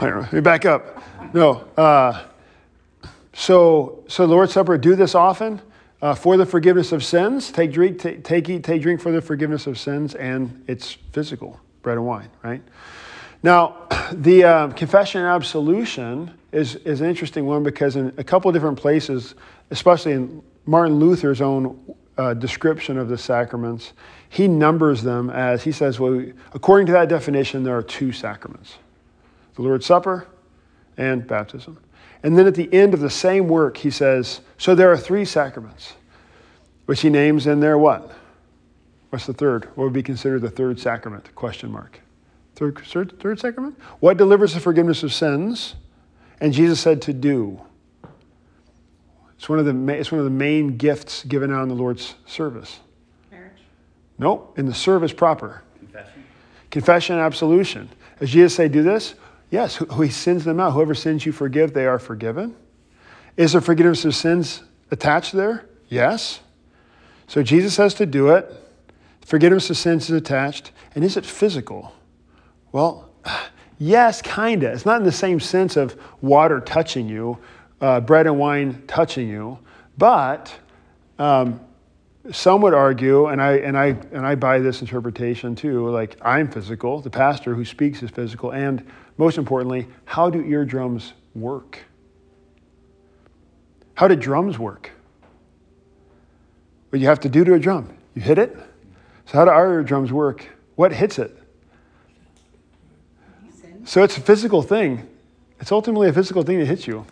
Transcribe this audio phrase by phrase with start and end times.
[0.00, 1.02] Let me back up.
[1.32, 1.66] No.
[1.76, 2.24] Uh,
[3.32, 5.60] so, so the Lord's Supper, do this often
[6.02, 7.50] uh, for the forgiveness of sins.
[7.50, 11.58] Take drink, take, take, eat, take drink for the forgiveness of sins, and it's physical,
[11.80, 12.62] bread and wine, right?
[13.42, 18.50] Now, the uh, confession and absolution is, is an interesting one because in a couple
[18.50, 19.34] of different places,
[19.70, 23.94] especially in Martin Luther's own uh, description of the sacraments,
[24.28, 26.22] he numbers them as he says, well,
[26.52, 28.76] according to that definition, there are two sacraments
[29.56, 30.28] the Lord's Supper
[30.96, 31.78] and baptism.
[32.22, 35.24] And then at the end of the same work, he says, so there are three
[35.24, 35.94] sacraments,
[36.86, 38.12] which he names in there what?
[39.10, 39.66] What's the third?
[39.74, 41.34] What would be considered the third sacrament?
[41.34, 42.00] Question mark.
[42.54, 43.78] Third, third, third sacrament?
[44.00, 45.74] What delivers the forgiveness of sins?
[46.40, 47.60] And Jesus said to do.
[49.36, 52.14] It's one of the, it's one of the main gifts given out in the Lord's
[52.24, 52.80] service.
[53.30, 53.52] Marriage?
[54.18, 55.62] No, in the service proper.
[55.78, 56.24] Confession?
[56.70, 57.88] Confession and absolution.
[58.20, 59.14] As Jesus say, do this?
[59.50, 60.72] Yes, who, he sends them out.
[60.72, 62.56] Whoever sins you forgive, they are forgiven.
[63.36, 65.66] Is there forgiveness of sins attached there?
[65.88, 66.40] Yes.
[67.26, 68.50] So Jesus says to do it.
[69.24, 70.72] Forgiveness of sins is attached.
[70.94, 71.92] And is it physical?
[72.72, 73.10] Well,
[73.78, 74.72] yes, kind of.
[74.74, 77.38] It's not in the same sense of water touching you,
[77.80, 79.58] uh, bread and wine touching you,
[79.98, 80.52] but
[81.18, 81.60] um,
[82.32, 86.50] some would argue, and I, and, I, and I buy this interpretation too, like I'm
[86.50, 88.84] physical, the pastor who speaks is physical, and
[89.18, 91.78] most importantly, how do eardrums work?
[93.94, 94.90] How do drums work?
[96.90, 97.96] What you have to do to a drum?
[98.14, 98.56] You hit it?
[99.26, 100.46] So, how do our eardrums work?
[100.76, 101.36] What hits it?
[103.84, 105.08] So, it's a physical thing.
[105.60, 107.06] It's ultimately a physical thing that hits you.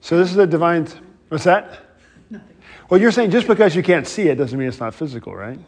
[0.00, 0.86] So, this is a divine.
[0.86, 1.80] Th- what's that?
[2.28, 2.56] Nothing.
[2.88, 5.58] Well, you're saying just because you can't see it doesn't mean it's not physical, right?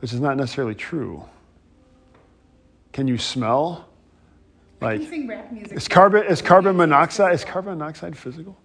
[0.00, 1.24] Which is not necessarily true.
[2.92, 3.87] Can you smell?
[4.80, 5.76] I Like, can sing rap music.
[5.76, 8.56] is carbon, is carbon monoxide, is carbon monoxide physical?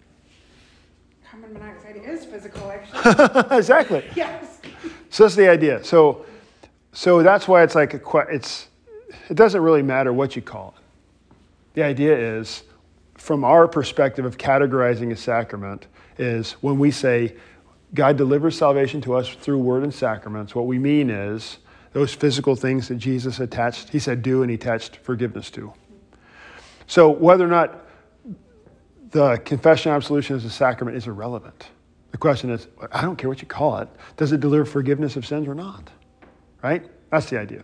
[1.29, 3.47] Carbon monoxide is physical, actually.
[3.57, 4.06] exactly.
[4.16, 4.59] yes.
[5.09, 5.84] So that's the idea.
[5.84, 6.25] So,
[6.91, 8.68] so that's why it's like a, it's,
[9.29, 10.84] it doesn't really matter what you call it.
[11.73, 12.63] The idea is,
[13.18, 15.88] from our perspective of categorizing a sacrament,
[16.19, 17.35] is when we say
[17.96, 21.57] God delivers salvation to us through word and sacraments, what we mean is
[21.94, 25.73] those physical things that Jesus attached, he said do, and he attached forgiveness to.
[26.94, 27.88] So whether or not
[29.09, 31.70] the confession and absolution as a sacrament is irrelevant.
[32.12, 33.90] The question is, I don't care what you call it.
[34.16, 35.90] Does it deliver forgiveness of sins or not?
[36.62, 36.88] Right?
[37.09, 37.64] That's the idea.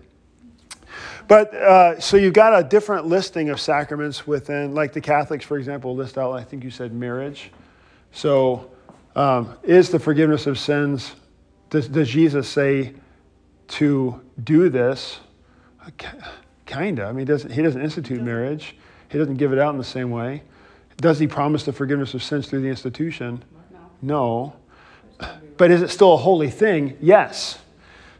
[1.27, 5.59] But uh, so you've got a different listing of sacraments within, like the Catholics, for
[5.59, 7.51] example, list out, I think you said marriage.
[8.11, 8.71] So
[9.15, 11.13] um, is the forgiveness of sins,
[11.69, 12.95] does, does Jesus say
[13.67, 15.19] to do this?
[16.65, 17.09] Kind of.
[17.09, 18.75] I mean, doesn't, he doesn't institute marriage,
[19.09, 20.43] he doesn't give it out in the same way.
[20.97, 23.43] Does he promise the forgiveness of sins through the institution?
[24.01, 24.53] No.
[25.19, 25.27] No.
[25.57, 26.97] But is it still a holy thing?
[27.01, 27.59] Yes.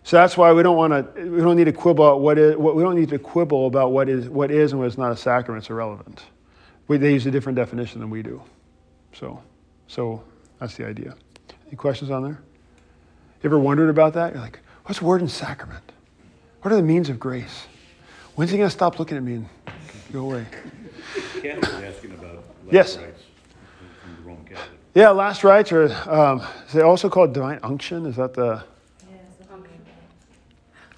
[0.04, 1.30] So that's why we don't want to.
[1.30, 2.58] We don't need to quibble about what is.
[2.58, 5.12] What, we don't need to quibble about what is what is and what is not
[5.12, 5.64] a sacrament.
[5.64, 6.24] It's irrelevant.
[6.88, 8.42] We, they use a different definition than we do.
[9.14, 9.42] So,
[9.88, 10.24] so
[10.60, 11.16] that's the idea.
[11.68, 12.42] Any questions on there?
[13.44, 14.34] You ever wondered about that?
[14.34, 15.84] You're like, what's word and sacrament?
[16.62, 17.68] What are the means of grace?
[18.36, 19.50] When's he going to stop looking at me and
[20.12, 20.46] go away?
[21.42, 22.98] Ken was asking about last Yes.
[22.98, 23.24] rites
[24.02, 24.70] from the Roman Catholic.
[24.96, 25.92] Yeah, last rites are.
[26.10, 26.42] Um,
[26.74, 28.06] they also called divine unction?
[28.06, 28.64] Is that the?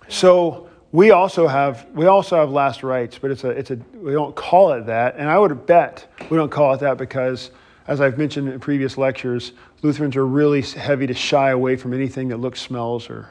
[0.08, 4.12] So we also have we also have last rites, but it's a it's a we
[4.12, 7.52] don't call it that, and I would bet we don't call it that because,
[7.88, 12.28] as I've mentioned in previous lectures, Lutherans are really heavy to shy away from anything
[12.28, 13.30] that looks, smells, or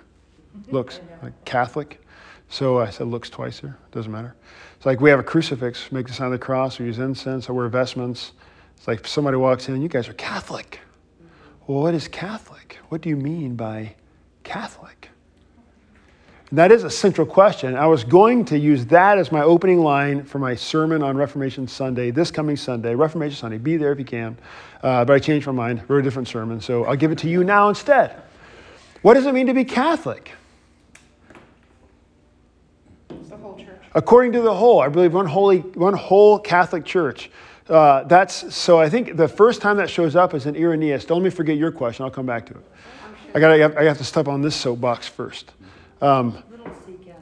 [0.71, 2.01] looks like Catholic.
[2.49, 3.77] So I said looks twice here.
[3.93, 4.35] Doesn't matter.
[4.81, 7.51] It's like we have a crucifix, make the sign of the cross, we use incense,
[7.51, 8.33] I wear vestments.
[8.79, 10.81] It's like somebody walks in, you guys are Catholic.
[11.67, 12.79] Well, what is Catholic?
[12.89, 13.95] What do you mean by
[14.43, 15.11] Catholic?
[16.49, 17.77] And that is a central question.
[17.77, 21.69] I was going to use that as my opening line for my sermon on Reformation
[21.69, 23.59] Sunday, this coming Sunday, Reformation Sunday.
[23.59, 24.39] Be there if you can.
[24.83, 27.28] Uh, but I changed my mind, wrote a different sermon, so I'll give it to
[27.28, 28.22] you now instead.
[29.03, 30.33] What does it mean to be Catholic?
[33.10, 33.79] It's the whole church.
[33.95, 37.31] According to the whole, I believe one holy, one whole Catholic Church.
[37.69, 38.81] Uh, that's so.
[38.81, 41.04] I think the first time that shows up is in Irenaeus.
[41.04, 42.04] Don't let me forget your question.
[42.04, 42.65] I'll come back to it.
[43.34, 43.77] I got.
[43.77, 45.53] I have to step on this soapbox first.
[46.01, 46.42] Um,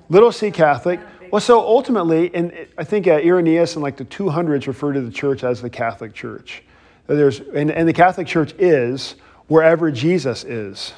[0.08, 1.00] little C Catholic.
[1.30, 5.10] Well, so ultimately, and I think uh, Irenaeus and like the 200s refer to the
[5.10, 6.62] church as the Catholic Church.
[7.06, 9.14] There's, and, and the Catholic Church is
[9.46, 10.94] wherever Jesus is.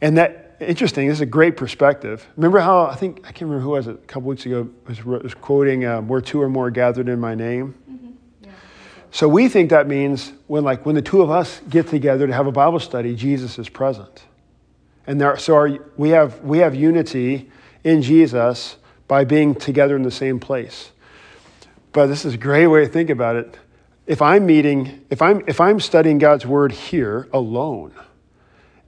[0.00, 1.08] And that interesting.
[1.08, 2.26] This is a great perspective.
[2.36, 5.04] Remember how I think I can't remember who was it a couple weeks ago was,
[5.04, 7.74] was quoting um, "Where two or more gathered in my name."
[8.42, 8.50] Yeah.
[9.10, 12.32] So we think that means when like when the two of us get together to
[12.32, 14.24] have a Bible study, Jesus is present,
[15.06, 15.36] and there.
[15.36, 17.50] So our, we have we have unity
[17.82, 18.76] in Jesus
[19.08, 20.90] by being together in the same place.
[21.92, 23.56] But this is a great way to think about it.
[24.06, 27.92] If I'm meeting, if I'm if I'm studying God's word here alone,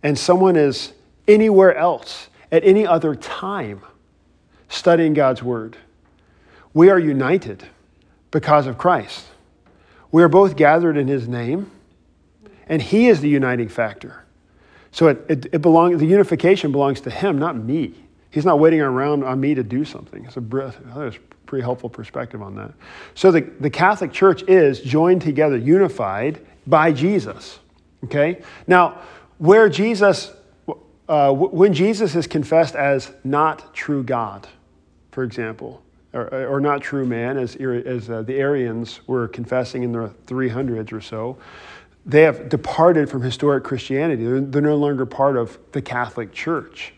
[0.02, 0.92] and someone is
[1.28, 3.81] anywhere else at any other time
[4.69, 5.76] studying God's word,
[6.75, 7.64] we are united
[8.31, 9.25] because of Christ.
[10.12, 11.70] We are both gathered in his name,
[12.69, 14.25] and he is the uniting factor.
[14.93, 17.94] So it, it, it belongs, the unification belongs to him, not me.
[18.31, 20.25] He's not waiting around on me to do something.
[20.25, 22.72] It's a, that's a pretty helpful perspective on that.
[23.14, 27.58] So the, the Catholic Church is joined together, unified by Jesus.
[28.05, 28.43] Okay?
[28.67, 29.00] Now,
[29.38, 30.32] where Jesus,
[31.08, 34.49] uh, when Jesus is confessed as not true God,
[35.12, 35.82] for example,
[36.12, 40.93] or, or not true man, as, as uh, the Arians were confessing in the 300s
[40.93, 41.37] or so,
[42.05, 44.25] they have departed from historic Christianity.
[44.25, 46.93] They're, they're no longer part of the Catholic Church.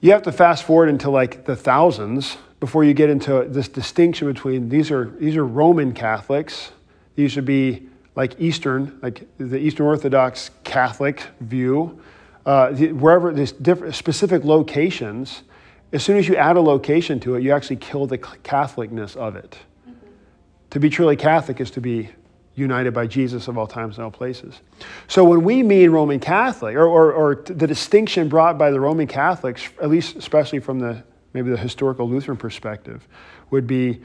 [0.00, 4.28] You have to fast forward into like the thousands before you get into this distinction
[4.28, 6.72] between these are, these are Roman Catholics,
[7.16, 12.00] these should be like Eastern, like the Eastern Orthodox Catholic view,
[12.48, 15.42] uh, wherever there's different specific locations,
[15.92, 19.36] as soon as you add a location to it, you actually kill the Catholicness of
[19.36, 19.58] it.
[19.86, 20.06] Mm-hmm.
[20.70, 22.08] To be truly Catholic is to be
[22.54, 24.62] united by Jesus of all times and all places.
[25.08, 29.06] So when we mean Roman Catholic, or, or, or the distinction brought by the Roman
[29.06, 31.02] Catholics, at least especially from the
[31.34, 33.06] maybe the historical Lutheran perspective,
[33.50, 34.00] would be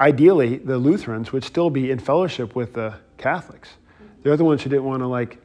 [0.00, 3.68] ideally the Lutherans would still be in fellowship with the Catholics.
[4.24, 5.38] They're the ones who didn't want to like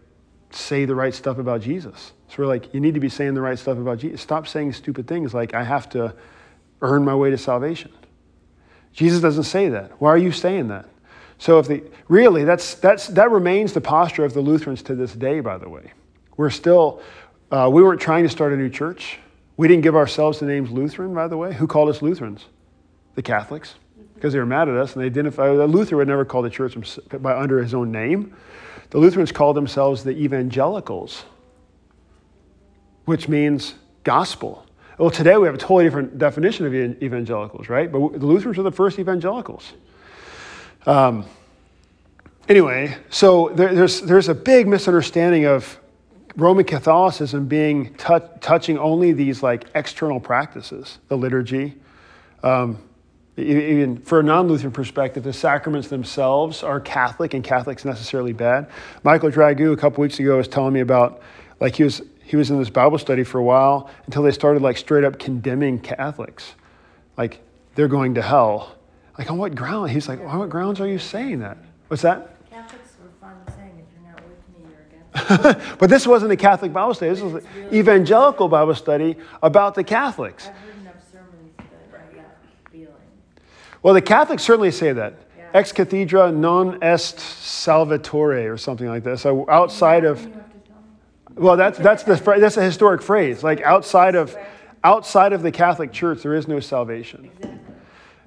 [0.53, 2.13] say the right stuff about Jesus.
[2.29, 4.21] So we're like, you need to be saying the right stuff about Jesus.
[4.21, 6.15] Stop saying stupid things like I have to
[6.81, 7.91] earn my way to salvation.
[8.93, 10.01] Jesus doesn't say that.
[10.01, 10.85] Why are you saying that?
[11.37, 15.13] So if the really that's that's that remains the posture of the Lutherans to this
[15.13, 15.39] day.
[15.39, 15.93] By the way,
[16.37, 17.01] we're still
[17.49, 19.17] uh, we weren't trying to start a new church.
[19.57, 21.13] We didn't give ourselves the names Lutheran.
[21.13, 22.45] By the way, who called us Lutherans?
[23.15, 23.75] The Catholics
[24.21, 26.77] because they were mad at us and they identified Luther would never call the church
[27.21, 28.35] by under his own name.
[28.91, 31.23] The Lutherans called themselves the evangelicals,
[33.05, 33.73] which means
[34.03, 34.65] gospel.
[34.97, 37.91] Well, today we have a totally different definition of evangelicals, right?
[37.91, 39.73] But the Lutherans were the first evangelicals.
[40.85, 41.25] Um,
[42.49, 45.79] anyway, so there, there's, there's a big misunderstanding of
[46.35, 51.75] Roman Catholicism being t- touching only these like external practices, the liturgy,
[52.43, 52.77] um,
[53.37, 58.69] even for a non-Lutheran perspective, the sacraments themselves are Catholic, and Catholic's necessarily bad.
[59.03, 61.21] Michael Dragoo a couple weeks ago was telling me about
[61.59, 64.61] like he was he was in this Bible study for a while until they started
[64.61, 66.55] like straight up condemning Catholics,
[67.17, 67.41] like
[67.75, 68.75] they're going to hell.
[69.17, 69.91] Like on what ground?
[69.91, 71.57] He's like, on what grounds are you saying that?
[71.87, 72.37] What's that?
[72.49, 74.69] Catholics were fine saying if you're not with me,
[75.29, 75.77] you're against.
[75.79, 77.11] but this wasn't a Catholic Bible study.
[77.11, 80.49] This was an evangelical Bible study about the Catholics.
[83.83, 85.15] Well, the Catholics certainly say that.
[85.37, 85.49] Yeah.
[85.53, 89.19] Ex cathedra non est salvatore, or something like that.
[89.19, 90.27] So outside of,
[91.35, 93.43] well, that's, that's, the, that's a historic phrase.
[93.43, 94.37] Like outside of,
[94.83, 97.31] outside of the Catholic Church, there is no salvation.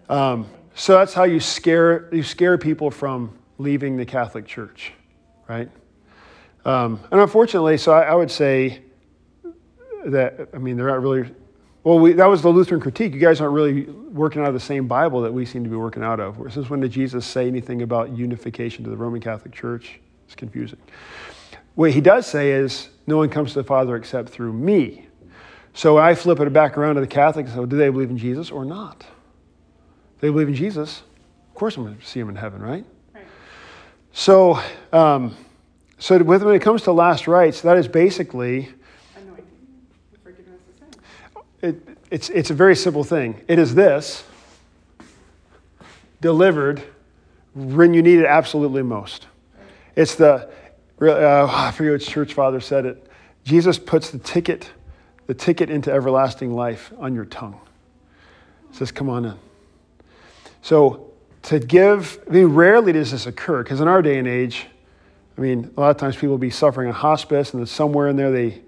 [0.08, 4.92] Um, so that's how you scare, you scare people from leaving the Catholic Church,
[5.48, 5.70] right?
[6.64, 8.82] Um, and unfortunately, so I, I would say
[10.06, 11.30] that, I mean, they're not really
[11.84, 13.12] well, we, that was the Lutheran critique.
[13.12, 15.76] You guys aren't really working out of the same Bible that we seem to be
[15.76, 16.38] working out of.
[16.50, 20.00] Since when did Jesus say anything about unification to the Roman Catholic Church?
[20.24, 20.78] It's confusing.
[21.74, 25.08] What he does say is, no one comes to the Father except through me.
[25.74, 27.52] So I flip it back around to the Catholics.
[27.52, 29.04] So do they believe in Jesus or not?
[30.14, 31.02] If they believe in Jesus.
[31.50, 32.86] Of course, I'm going to see him in heaven, right?
[33.12, 33.26] right.
[34.12, 34.58] So,
[34.90, 35.36] um,
[35.98, 38.70] so when it comes to last rites, that is basically
[41.64, 43.40] it, it's, it's a very simple thing.
[43.48, 44.24] It is this
[46.20, 46.82] delivered
[47.54, 49.26] when you need it absolutely most.
[49.96, 50.50] It's the,
[51.00, 53.10] uh, I forget which church father said it.
[53.44, 54.70] Jesus puts the ticket,
[55.26, 57.60] the ticket into everlasting life on your tongue.
[58.72, 59.34] says, come on in.
[60.62, 64.66] So to give, I mean, rarely does this occur because in our day and age,
[65.36, 68.08] I mean, a lot of times people will be suffering in hospice and then somewhere
[68.08, 68.63] in there they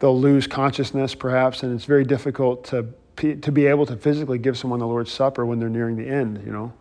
[0.00, 4.58] they'll lose consciousness perhaps, and it's very difficult to, to be able to physically give
[4.58, 6.72] someone the Lord's Supper when they're nearing the end, you know.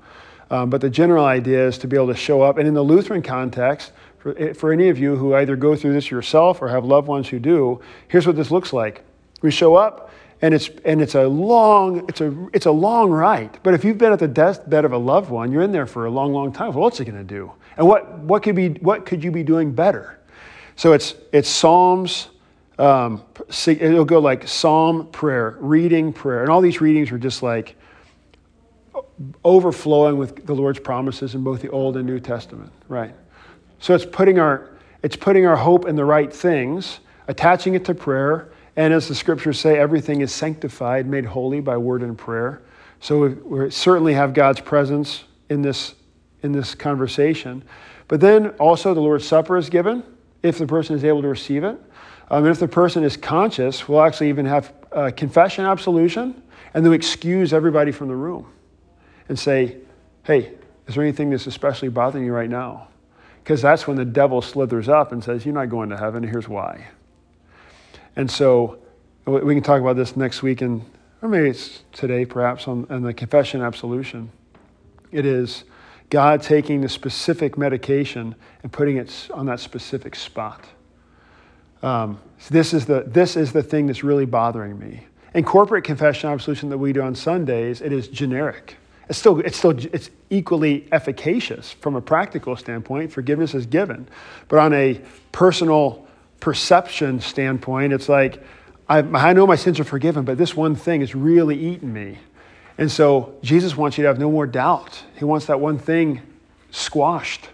[0.51, 2.57] Um, but the general idea is to be able to show up.
[2.57, 5.93] And in the Lutheran context, for, eh, for any of you who either go through
[5.93, 9.03] this yourself or have loved ones who do, here's what this looks like.
[9.41, 10.11] We show up,
[10.41, 13.59] and it's and it's a long it's a it's a long ride.
[13.63, 16.05] But if you've been at the deathbed of a loved one, you're in there for
[16.05, 16.73] a long, long time.
[16.73, 17.51] Well, what's it going to do?
[17.77, 20.19] And what what could be what could you be doing better?
[20.75, 22.29] So it's it's Psalms.
[22.79, 23.23] Um,
[23.67, 27.75] it'll go like Psalm prayer, reading prayer, and all these readings are just like
[29.43, 33.13] overflowing with the Lord's promises in both the Old and New Testament, right?
[33.79, 34.69] So it's putting our
[35.03, 39.15] it's putting our hope in the right things, attaching it to prayer, and as the
[39.15, 42.61] scriptures say, everything is sanctified, made holy by word and prayer.
[43.01, 45.95] So we, we certainly have God's presence in this
[46.43, 47.61] in this conversation.
[48.07, 50.01] But then also the Lord's Supper is given
[50.43, 51.77] if the person is able to receive it.
[52.31, 56.41] Um, and if the person is conscious, we'll actually even have uh, confession absolution,
[56.73, 58.51] and then excuse everybody from the room
[59.27, 59.77] and say,
[60.23, 60.53] hey,
[60.87, 62.87] is there anything that's especially bothering you right now?
[63.43, 66.47] Because that's when the devil slithers up and says, you're not going to heaven, here's
[66.47, 66.87] why.
[68.15, 68.79] And so
[69.25, 70.83] we can talk about this next week, and,
[71.21, 74.31] or maybe it's today perhaps, on, on the confession absolution.
[75.11, 75.63] It is
[76.09, 80.65] God taking the specific medication and putting it on that specific spot.
[81.81, 85.05] Um, so this, is the, this is the thing that's really bothering me.
[85.33, 88.77] In corporate confession absolution that we do on Sundays, it is generic.
[89.09, 93.11] It's still, it's still it's equally efficacious from a practical standpoint.
[93.11, 94.07] Forgiveness is given.
[94.47, 96.07] But on a personal
[96.39, 98.43] perception standpoint, it's like,
[98.87, 102.19] I, I know my sins are forgiven, but this one thing is really eating me.
[102.77, 105.03] And so Jesus wants you to have no more doubt.
[105.17, 106.21] He wants that one thing
[106.71, 107.49] squashed.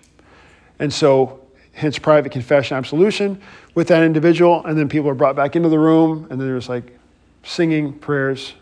[0.78, 1.42] And so,
[1.72, 3.42] hence private confession absolution
[3.76, 4.66] with that individual.
[4.66, 6.98] And then people are brought back into the room, and then there's like
[7.44, 8.54] singing prayers.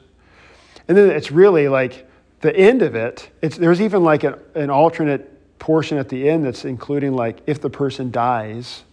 [0.88, 2.10] And then it's really like
[2.42, 5.30] the end of it, there's even like an, an alternate
[5.60, 8.84] portion at the end that's including like if the person dies,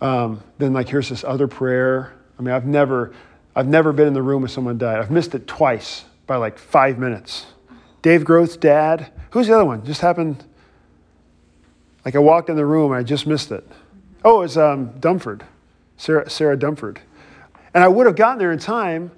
[0.00, 2.14] um, then like here's this other prayer.
[2.38, 3.12] I mean, I've never,
[3.54, 4.98] I've never been in the room with someone died.
[4.98, 7.44] I've missed it twice by like five minutes.
[8.00, 9.12] Dave Groth's dad.
[9.32, 9.84] Who's the other one?
[9.84, 10.42] Just happened.
[12.02, 13.68] Like I walked in the room I just missed it.
[14.24, 15.44] Oh, it was um, Dumford,
[15.98, 16.98] Sarah, Sarah Dumford.
[17.74, 19.10] And I would have gotten there in time,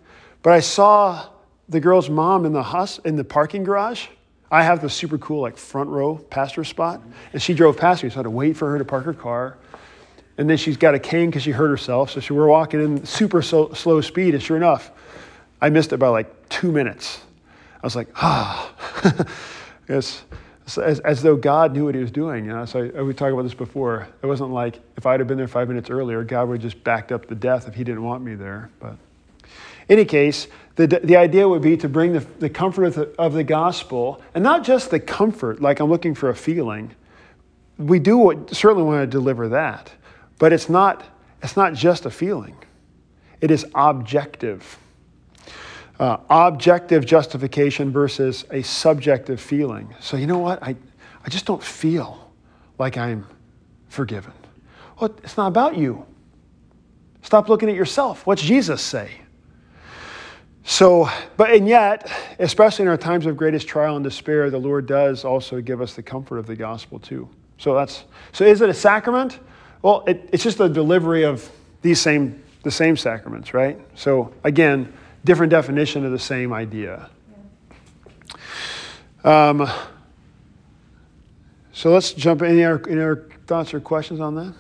[0.42, 1.28] but I saw
[1.68, 4.08] the girl's mom in the hus- in the parking garage.
[4.50, 8.10] I have the super cool like front row pastor spot, and she drove past me,
[8.10, 9.58] so I had to wait for her to park her car.
[10.38, 13.06] And then she's got a cane because she hurt herself, so she, we're walking in
[13.06, 14.90] super so, slow speed, and sure enough,
[15.60, 17.20] I missed it by like two minutes.
[17.82, 18.72] I was like, ah,
[19.88, 20.22] as,
[20.66, 22.44] as, as, though God knew what he was doing.
[22.44, 22.64] You know?
[22.64, 24.08] So I, we talked about this before.
[24.22, 26.82] It wasn't like if I'd have been there five minutes earlier, God would have just
[26.82, 28.70] backed up the death if he didn't want me there.
[28.80, 28.96] But
[29.88, 33.14] in any case, the, the idea would be to bring the, the comfort of the,
[33.18, 36.94] of the gospel, and not just the comfort, like I'm looking for a feeling.
[37.78, 39.92] We do what, certainly want to deliver that,
[40.38, 41.04] but it's not,
[41.42, 42.56] it's not just a feeling,
[43.40, 44.78] it is objective
[45.98, 49.94] uh, objective justification versus a subjective feeling.
[50.00, 50.62] So, you know what?
[50.62, 50.76] I,
[51.24, 52.30] I just don't feel
[52.78, 53.26] like I'm
[53.88, 54.32] forgiven.
[55.00, 56.04] Well, it's not about you.
[57.22, 58.26] Stop looking at yourself.
[58.26, 59.10] What's Jesus say?
[60.62, 64.86] So, but and yet, especially in our times of greatest trial and despair, the Lord
[64.86, 67.28] does also give us the comfort of the gospel too.
[67.58, 68.44] So that's so.
[68.44, 69.38] Is it a sacrament?
[69.82, 71.48] Well, it, it's just the delivery of
[71.82, 73.78] these same the same sacraments, right?
[73.94, 74.92] So again,
[75.26, 77.10] different definition of the same idea.
[79.24, 79.68] Um,
[81.72, 82.52] so let's jump in.
[82.52, 84.54] Any other, any other thoughts or questions on that?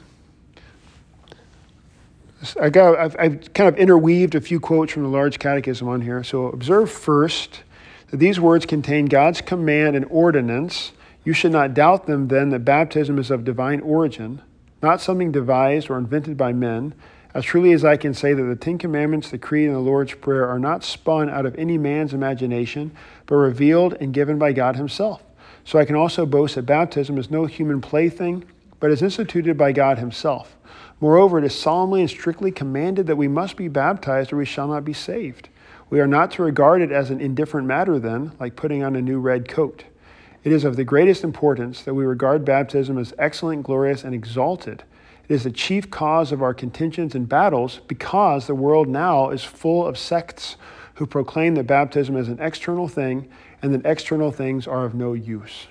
[2.60, 6.02] I got, I've, I've, kind of interweaved a few quotes from the Large Catechism on
[6.02, 6.22] here.
[6.22, 7.62] So observe first
[8.10, 10.92] that these words contain God's command and ordinance.
[11.24, 14.42] You should not doubt them then that baptism is of divine origin,
[14.82, 16.92] not something devised or invented by men
[17.36, 20.14] as truly as I can say that the Ten Commandments, the Creed, and the Lord's
[20.14, 22.92] Prayer are not spun out of any man's imagination,
[23.26, 25.22] but revealed and given by God Himself.
[25.62, 28.46] So I can also boast that baptism is no human plaything,
[28.80, 30.56] but is instituted by God Himself.
[30.98, 34.68] Moreover, it is solemnly and strictly commanded that we must be baptized or we shall
[34.68, 35.50] not be saved.
[35.90, 39.02] We are not to regard it as an indifferent matter, then, like putting on a
[39.02, 39.84] new red coat.
[40.42, 44.84] It is of the greatest importance that we regard baptism as excellent, glorious, and exalted
[45.28, 49.42] it is the chief cause of our contentions and battles because the world now is
[49.42, 50.56] full of sects
[50.94, 53.28] who proclaim that baptism is an external thing
[53.62, 55.66] and that external things are of no use.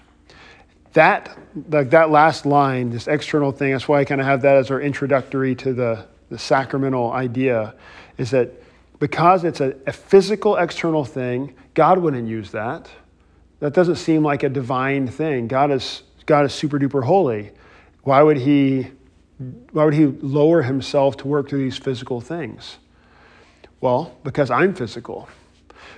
[0.93, 1.37] That,
[1.69, 4.71] like that last line, this external thing, that's why I kind of have that as
[4.71, 7.75] our introductory to the, the sacramental idea,
[8.17, 8.51] is that
[8.99, 12.89] because it's a, a physical external thing, God wouldn't use that.
[13.59, 15.47] That doesn't seem like a divine thing.
[15.47, 17.51] God is, God is super duper holy
[18.03, 18.87] Why would he
[19.71, 22.77] why would he lower himself to work through these physical things?
[23.81, 25.27] Well, because I'm physical.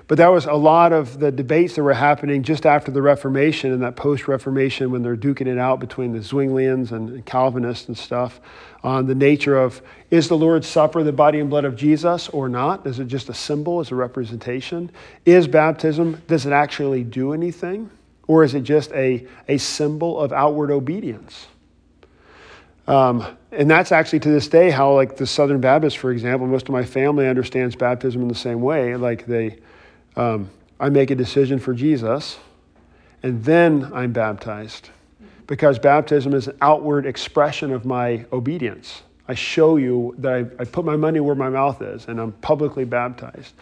[0.08, 3.74] But that was a lot of the debates that were happening just after the Reformation
[3.74, 7.98] and that post Reformation when they're duking it out between the Zwinglians and Calvinists and
[7.98, 8.40] stuff
[8.84, 12.48] on the nature of is the Lord's Supper the body and blood of Jesus or
[12.48, 12.88] not?
[12.88, 14.92] Is it just a symbol, is a representation?
[15.26, 17.90] Is baptism, does it actually do anything?
[18.28, 21.48] Or is it just a, a symbol of outward obedience?
[22.88, 26.68] Um, and that's actually to this day how, like the Southern Baptists, for example, most
[26.68, 28.96] of my family understands baptism in the same way.
[28.96, 29.58] Like they,
[30.16, 32.38] um, I make a decision for Jesus,
[33.24, 34.90] and then I'm baptized,
[35.48, 39.02] because baptism is an outward expression of my obedience.
[39.28, 42.32] I show you that I, I put my money where my mouth is, and I'm
[42.34, 43.54] publicly baptized.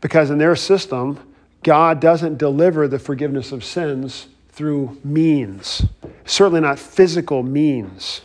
[0.00, 1.20] Because in their system,
[1.62, 5.84] God doesn't deliver the forgiveness of sins through means,
[6.24, 8.22] certainly not physical means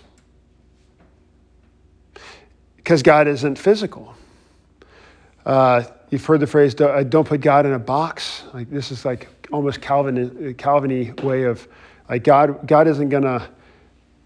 [2.92, 4.14] because God isn't physical.
[5.46, 8.44] Uh, you've heard the phrase, uh, don't put God in a box.
[8.54, 11.66] Like this is like almost Calvin, Calviny way of
[12.10, 13.50] like God, God isn't to,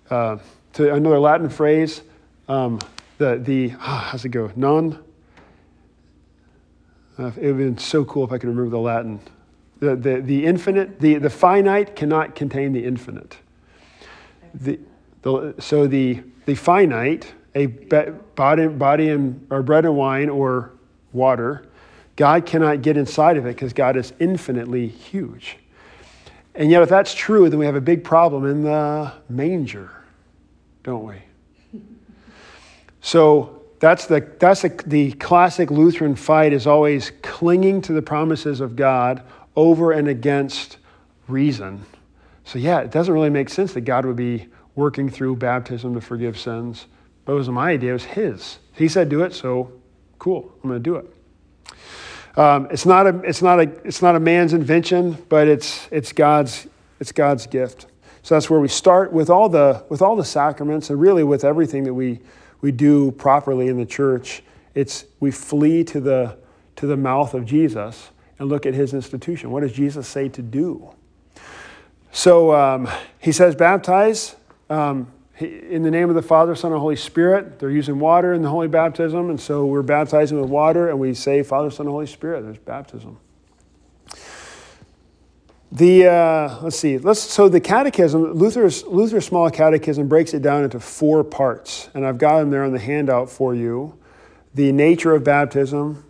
[0.10, 0.40] uh,
[0.74, 2.02] to another Latin phrase,
[2.48, 2.80] um,
[3.20, 4.52] the, the oh, how's it go?
[4.56, 4.94] Non,
[7.20, 9.20] uh, it would have been so cool if I could remember the Latin.
[9.78, 13.38] The, the, the infinite, the, the finite cannot contain the infinite.
[14.56, 14.80] The,
[15.22, 20.72] the, so the, the finite, a body, body and, or bread and wine or
[21.14, 21.66] water,
[22.18, 25.58] God cannot get inside of it because God is infinitely huge.
[26.54, 29.92] And yet, if that's true, then we have a big problem in the manger,
[30.84, 31.16] don't we?
[33.02, 38.60] So that's the that's the, the classic Lutheran fight is always clinging to the promises
[38.60, 39.22] of God
[39.56, 40.78] over and against
[41.28, 41.86] reason.
[42.46, 46.02] So yeah, it doesn't really make sense that God would be working through baptism to
[46.02, 46.88] forgive sins.
[47.26, 48.60] But it wasn't my idea, it was his.
[48.74, 49.72] He said do it, so
[50.20, 51.12] cool, I'm going to do it.
[52.38, 56.12] Um, it's, not a, it's, not a, it's not a man's invention, but it's, it's,
[56.12, 56.68] God's,
[57.00, 57.88] it's God's gift.
[58.24, 61.44] So that's where we start with all the, with all the sacraments and really with
[61.44, 62.20] everything that we,
[62.62, 64.44] we do properly in the church.
[64.74, 66.38] It's, we flee to the,
[66.76, 69.52] to the mouth of Jesus and look at his institution.
[69.52, 70.90] What does Jesus say to do?
[72.12, 74.36] So um, he says, baptize.
[74.70, 77.60] Um, in the name of the Father, Son, and Holy Spirit.
[77.60, 81.14] They're using water in the holy baptism, and so we're baptizing with water, and we
[81.14, 82.44] say Father, Son, and Holy Spirit.
[82.44, 83.18] There's baptism.
[85.72, 86.98] The uh, let's see.
[86.98, 92.06] Let's so the catechism, Luther's Luther's small catechism breaks it down into four parts, and
[92.06, 93.98] I've got them there on the handout for you.
[94.54, 96.06] The nature of baptism,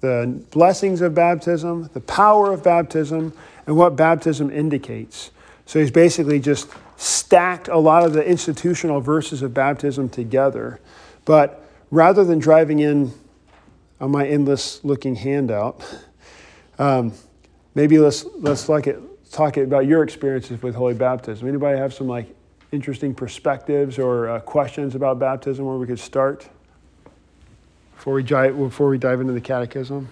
[0.00, 3.32] the blessings of baptism, the power of baptism,
[3.66, 5.32] and what baptism indicates.
[5.66, 10.80] So he's basically just stacked a lot of the institutional verses of baptism together.
[11.24, 13.12] But rather than driving in
[14.00, 15.82] on my endless looking handout,
[16.78, 17.12] um,
[17.76, 21.46] maybe let's, let's like it, talk about your experiences with holy baptism.
[21.46, 22.34] Anybody have some like
[22.72, 26.48] interesting perspectives or uh, questions about baptism where we could start
[27.94, 30.08] before we, dive, before we dive into the catechism?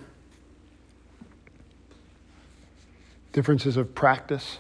[3.33, 4.59] Differences of practice?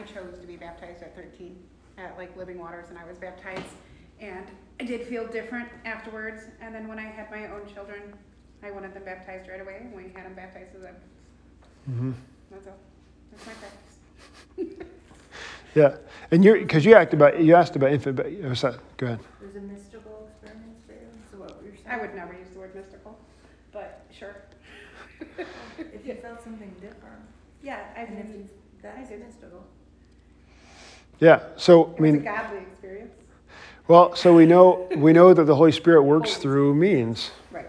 [0.00, 1.58] I chose to be baptized at 13
[1.98, 3.72] at like Living Waters, and I was baptized,
[4.20, 4.46] and
[4.78, 6.42] I did feel different afterwards.
[6.60, 8.02] And then when I had my own children,
[8.62, 10.92] I wanted them baptized right away, and we had them baptized as a.
[11.90, 12.12] Mm-hmm.
[12.50, 12.76] That's all.
[13.32, 14.86] That's my practice.
[15.74, 15.96] yeah,
[16.30, 18.18] and you're because you asked about you asked about infant.
[18.44, 18.78] What's that?
[18.98, 19.20] Go ahead.
[19.40, 21.08] There's a mystical experience for you.
[21.30, 21.88] So what were you're saying?
[21.88, 23.18] I would never use the word mystical,
[23.72, 24.36] but sure.
[25.78, 27.22] if you felt something different.
[27.62, 28.48] Yeah, I did.
[28.82, 29.64] That's mystical.
[31.20, 31.40] Yeah.
[31.56, 33.12] So I mean, a godly experience.
[33.86, 37.30] Well, so we know we know that the Holy Spirit works through means.
[37.50, 37.68] Right.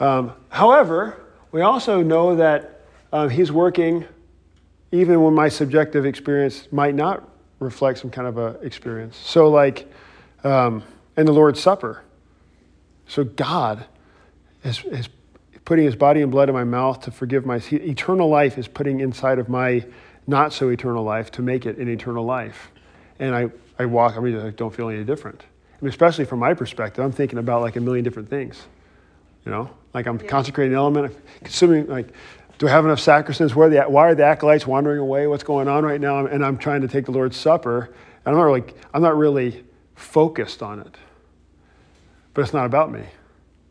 [0.00, 1.20] Um, however,
[1.52, 2.80] we also know that
[3.12, 4.04] uh, He's working,
[4.92, 7.28] even when my subjective experience might not
[7.60, 9.16] reflect some kind of a experience.
[9.16, 9.90] So, like
[10.44, 10.82] um,
[11.16, 12.02] in the Lord's Supper.
[13.08, 13.84] So God
[14.64, 15.08] is, is
[15.64, 18.58] putting His body and blood in my mouth to forgive my eternal life.
[18.58, 19.84] Is putting inside of my
[20.26, 22.70] not so eternal life to make it an eternal life.
[23.18, 25.42] And I, I walk, I mean, I don't feel any different.
[25.42, 28.62] I mean, especially from my perspective, I'm thinking about like a million different things.
[29.44, 30.26] You know, like I'm yeah.
[30.26, 32.08] consecrating an element, consuming, like,
[32.58, 33.54] do I have enough sacraments?
[33.54, 35.26] Where are the, why are the acolytes wandering away?
[35.26, 36.26] What's going on right now?
[36.26, 37.94] And I'm trying to take the Lord's Supper.
[38.24, 40.96] And I'm not really, I'm not really focused on it.
[42.34, 43.04] But it's not about me.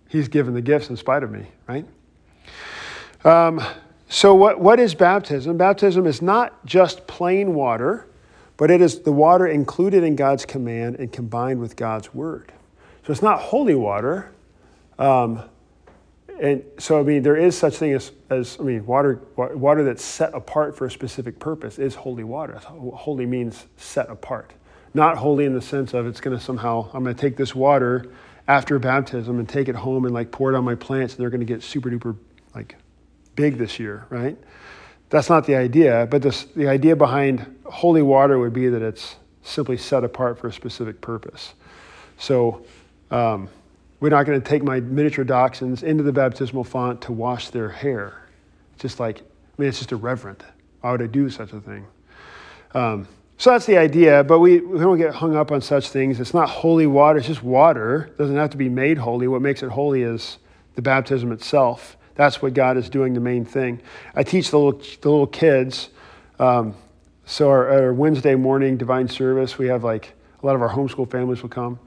[0.07, 1.85] He's given the gifts in spite of me, right?
[3.25, 3.61] Um,
[4.15, 5.57] so, what, what is baptism?
[5.57, 8.07] Baptism is not just plain water,
[8.55, 12.53] but it is the water included in God's command and combined with God's word.
[13.05, 14.31] So, it's not holy water.
[14.97, 15.41] Um,
[16.41, 20.01] and so, I mean, there is such thing as, as I mean, water, water that's
[20.01, 22.55] set apart for a specific purpose is holy water.
[22.59, 24.53] Holy means set apart.
[24.93, 27.53] Not holy in the sense of it's going to somehow, I'm going to take this
[27.53, 28.05] water
[28.47, 31.29] after baptism and take it home and like pour it on my plants and they're
[31.29, 32.15] going to get super duper
[32.53, 32.77] like
[33.35, 34.37] big this year, right?
[35.09, 39.15] That's not the idea, but this, the idea behind holy water would be that it's
[39.43, 41.53] simply set apart for a specific purpose.
[42.17, 42.65] So,
[43.11, 43.49] um,
[43.99, 47.69] we're not going to take my miniature dachshunds into the baptismal font to wash their
[47.69, 48.27] hair.
[48.73, 49.23] It's just like, I
[49.57, 50.43] mean, it's just irreverent.
[50.81, 51.85] Why would I do such a thing?
[52.73, 56.19] Um, so that's the idea, but we, we don't get hung up on such things.
[56.19, 58.11] It's not holy water, it's just water.
[58.11, 59.27] It doesn't have to be made holy.
[59.27, 60.37] What makes it holy is
[60.75, 61.97] the baptism itself.
[62.15, 63.81] That's what God is doing, the main thing.
[64.15, 65.89] I teach the little, the little kids.
[66.39, 66.75] Um,
[67.25, 71.09] so our, our Wednesday morning divine service, we have like a lot of our homeschool
[71.09, 71.79] families will come.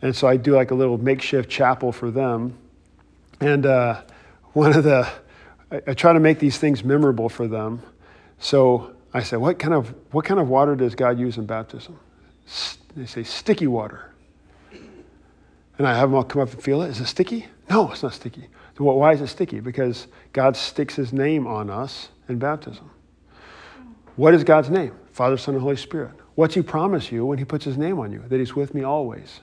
[0.00, 2.56] And so I do like a little makeshift chapel for them.
[3.40, 4.02] And uh,
[4.52, 5.08] one of the,
[5.70, 7.82] I, I, try to make these things memorable for them.
[8.38, 11.98] So I say, what kind of, what kind of water does God use in baptism?
[12.96, 14.12] They say, sticky water.
[15.78, 16.90] And I have them all come up and feel it.
[16.90, 17.46] Is it sticky?
[17.70, 18.48] No, it's not sticky.
[18.76, 19.60] So why is it sticky?
[19.60, 22.90] Because God sticks his name on us in baptism.
[24.16, 24.94] What is God's name?
[25.10, 26.12] Father, Son, and Holy Spirit.
[26.34, 28.24] What's he promise you when he puts his name on you?
[28.28, 29.40] That he's with me always.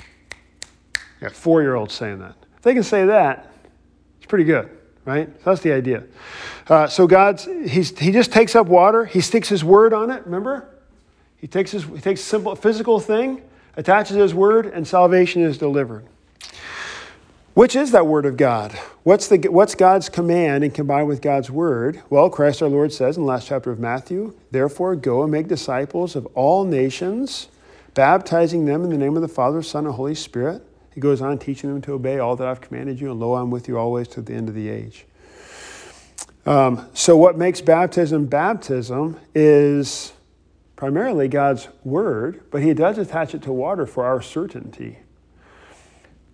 [0.00, 2.36] You got four year olds saying that.
[2.56, 3.52] If they can say that,
[4.18, 4.70] it's pretty good,
[5.04, 5.28] right?
[5.38, 6.04] So that's the idea.
[6.68, 10.24] Uh, so God's, he's, he just takes up water, he sticks his word on it,
[10.24, 10.68] remember?
[11.36, 13.42] He takes, his, he takes simple physical thing,
[13.76, 16.04] attaches his word, and salvation is delivered.
[17.58, 18.70] Which is that word of God?
[19.02, 22.00] What's, the, what's God's command and combined with God's word?
[22.08, 25.48] Well, Christ our Lord says in the last chapter of Matthew, Therefore, go and make
[25.48, 27.48] disciples of all nations,
[27.94, 30.62] baptizing them in the name of the Father, Son, and Holy Spirit
[30.94, 33.50] he goes on teaching them to obey all that I've commanded you, and lo, I'm
[33.50, 35.04] with you always to the end of the age.
[36.46, 40.12] Um, so, what makes baptism baptism is
[40.76, 45.00] primarily God's word, but He does attach it to water for our certainty.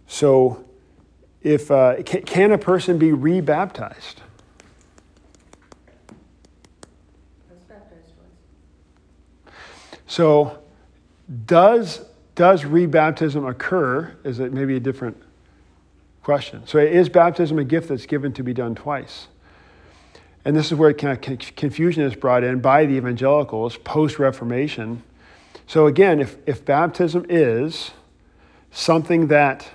[0.06, 0.64] So,
[1.44, 4.22] if uh, can, a person be rebaptized?
[10.06, 10.58] So,
[11.46, 12.04] does
[12.34, 14.16] does rebaptism occur?
[14.24, 15.20] Is it maybe a different
[16.22, 16.62] question?
[16.66, 19.28] So, is baptism a gift that's given to be done twice?
[20.44, 25.02] And this is where confusion is brought in by the evangelicals post Reformation.
[25.66, 27.92] So, again, if, if baptism is
[28.70, 29.68] something that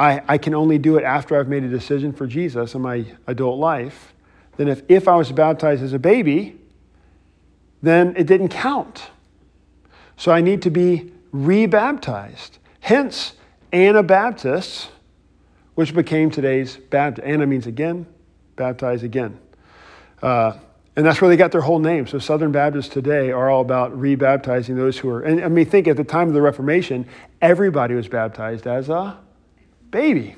[0.00, 3.04] I, I can only do it after I've made a decision for Jesus in my
[3.26, 4.14] adult life,
[4.56, 6.58] then if, if I was baptized as a baby,
[7.82, 9.10] then it didn't count.
[10.16, 12.56] So I need to be rebaptized.
[12.80, 13.34] Hence,
[13.74, 14.88] Anabaptists,
[15.74, 17.26] which became today's Baptist.
[17.26, 18.06] Anna means again,
[18.56, 19.38] baptize again.
[20.22, 20.54] Uh,
[20.96, 22.06] and that's where they got their whole name.
[22.06, 25.20] So Southern Baptists today are all about rebaptizing those who are.
[25.20, 27.06] And I mean, think at the time of the Reformation,
[27.42, 29.18] everybody was baptized as a
[29.90, 30.36] baby.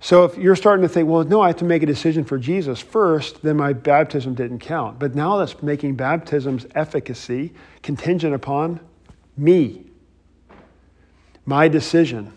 [0.00, 2.36] So if you're starting to think, well, no, I have to make a decision for
[2.36, 4.98] Jesus first, then my baptism didn't count.
[4.98, 8.80] But now that's making baptism's efficacy contingent upon
[9.34, 9.86] me,
[11.46, 12.34] my decision,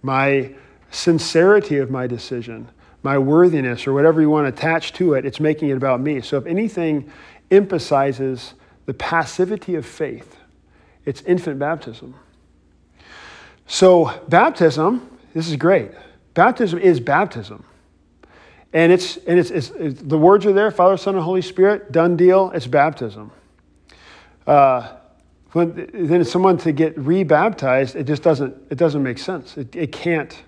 [0.00, 0.54] my
[0.90, 2.70] sincerity of my decision,
[3.02, 6.22] my worthiness, or whatever you want to attach to it, it's making it about me.
[6.22, 7.12] So if anything
[7.50, 8.54] emphasizes
[8.86, 10.38] the passivity of faith,
[11.04, 12.14] it's infant baptism.
[13.66, 15.92] So, baptism, this is great.
[16.34, 17.64] Baptism is baptism.
[18.72, 21.90] And it's, and it's, it's, it's the words are there Father, Son, and Holy Spirit,
[21.90, 23.32] done deal, it's baptism.
[24.46, 24.96] Uh,
[25.52, 29.56] when, then someone to get rebaptized, it just doesn't, it doesn't make sense.
[29.56, 30.40] It, it, can't,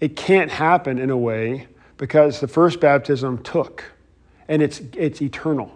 [0.00, 3.84] it can't happen in a way because the first baptism took,
[4.48, 5.72] and it's, it's eternal.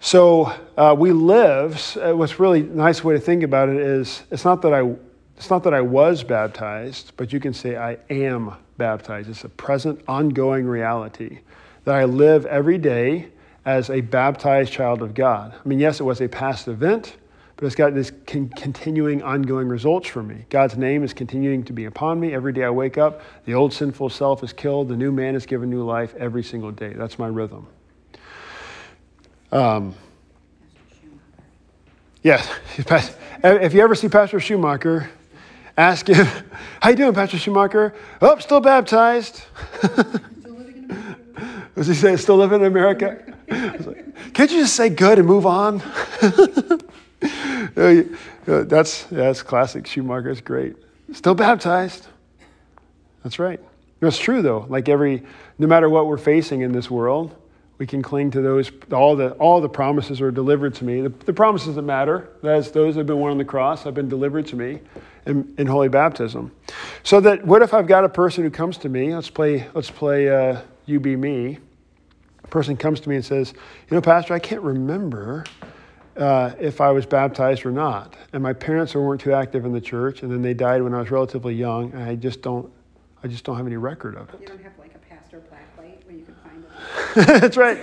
[0.00, 4.44] So uh, we live, uh, what's really nice way to think about it is it's
[4.44, 4.96] not that I
[5.42, 9.28] it's not that I was baptized, but you can say I am baptized.
[9.28, 11.40] It's a present, ongoing reality
[11.82, 13.26] that I live every day
[13.64, 15.52] as a baptized child of God.
[15.52, 17.16] I mean, yes, it was a past event,
[17.56, 20.44] but it's got this con- continuing, ongoing results for me.
[20.48, 22.32] God's name is continuing to be upon me.
[22.32, 25.44] Every day I wake up, the old sinful self is killed, the new man is
[25.44, 26.92] given new life every single day.
[26.92, 27.66] That's my rhythm.
[29.50, 29.96] Um,
[32.22, 32.48] yes,
[33.42, 35.10] if you ever see Pastor Schumacher,
[35.76, 36.26] ask him,
[36.80, 39.42] "How you doing, Pastor Schumacher?" Oh, still baptized.
[41.74, 43.22] Does he say still living in America?
[43.48, 45.82] Like, Can't you just say good and move on?
[47.74, 48.02] Uh,
[48.64, 49.86] that's, that's classic.
[49.86, 50.74] Schumacher is great.
[51.12, 52.08] Still baptized.
[53.22, 53.60] That's right.
[54.00, 54.66] It's true though.
[54.68, 55.22] Like every,
[55.58, 57.34] no matter what we're facing in this world,
[57.78, 58.70] we can cling to those.
[58.92, 61.00] All the all the promises are delivered to me.
[61.02, 64.08] The, the promises that matter, as those have been won on the cross, have been
[64.08, 64.80] delivered to me
[65.26, 66.52] in, in holy baptism.
[67.02, 69.14] So that what if I've got a person who comes to me?
[69.14, 69.68] Let's play.
[69.74, 70.28] Let's play.
[70.28, 71.58] Uh, you be me.
[72.44, 73.52] A person comes to me and says,
[73.90, 75.44] "You know, Pastor, I can't remember."
[76.14, 78.16] Uh, if I was baptized or not.
[78.34, 80.98] And my parents weren't too active in the church, and then they died when I
[80.98, 81.90] was relatively young.
[81.94, 82.70] And I just don't,
[83.24, 84.42] I just don't have any record of it.
[84.42, 86.64] You don't have like a pastor black light where you can find
[87.16, 87.40] it.
[87.40, 87.78] That's right.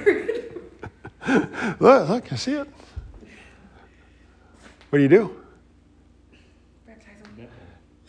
[1.82, 2.67] look, look, I see it.
[4.91, 5.39] What do you do?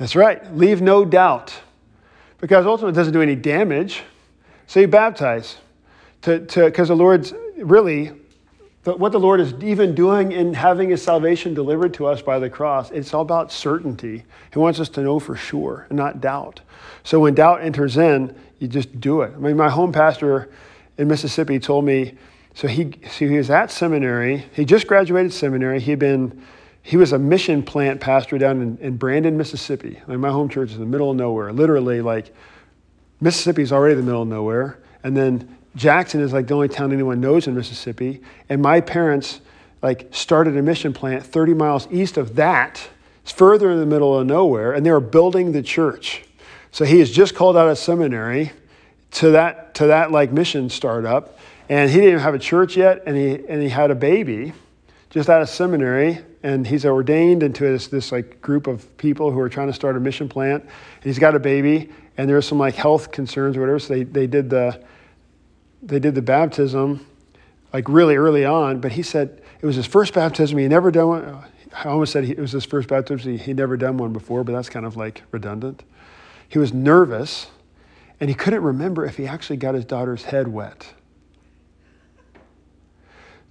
[0.00, 0.56] That's right.
[0.56, 1.54] Leave no doubt.
[2.40, 4.02] Because ultimately it doesn't do any damage.
[4.66, 5.58] So you baptize.
[6.22, 8.12] To, to, because the Lord's really,
[8.84, 12.38] the, what the Lord is even doing in having his salvation delivered to us by
[12.38, 14.24] the cross, it's all about certainty.
[14.50, 16.62] He wants us to know for sure and not doubt.
[17.04, 19.34] So when doubt enters in, you just do it.
[19.36, 20.50] I mean, my home pastor
[20.96, 22.16] in Mississippi told me,
[22.54, 24.46] so he, so he was at seminary.
[24.54, 25.78] He just graduated seminary.
[25.78, 26.42] He had been,
[26.82, 30.00] he was a mission plant pastor down in, in Brandon, Mississippi.
[30.06, 32.34] Like my home church is in the middle of nowhere, literally like
[33.20, 34.78] Mississippi is already the middle of nowhere.
[35.04, 38.22] And then Jackson is like the only town anyone knows in Mississippi.
[38.48, 39.40] And my parents
[39.82, 42.88] like started a mission plant 30 miles east of that.
[43.22, 46.24] It's further in the middle of nowhere, and they were building the church.
[46.70, 48.52] So he is just called out of seminary
[49.12, 51.38] to that to that like mission startup,
[51.68, 54.52] and he didn't have a church yet, and he and he had a baby,
[55.10, 59.40] just out of seminary, and he's ordained into this this like group of people who
[59.40, 60.62] are trying to start a mission plant.
[60.62, 63.78] And he's got a baby, and there's some like health concerns or whatever.
[63.78, 64.80] So they they did the
[65.82, 67.06] they did the baptism
[67.72, 70.58] like really early on, but he said it was his first baptism.
[70.58, 71.44] He never done one.
[71.72, 73.32] I almost said he, it was his first baptism.
[73.32, 75.84] He, he'd never done one before, but that's kind of like redundant.
[76.48, 77.46] He was nervous,
[78.18, 80.94] and he couldn't remember if he actually got his daughter's head wet.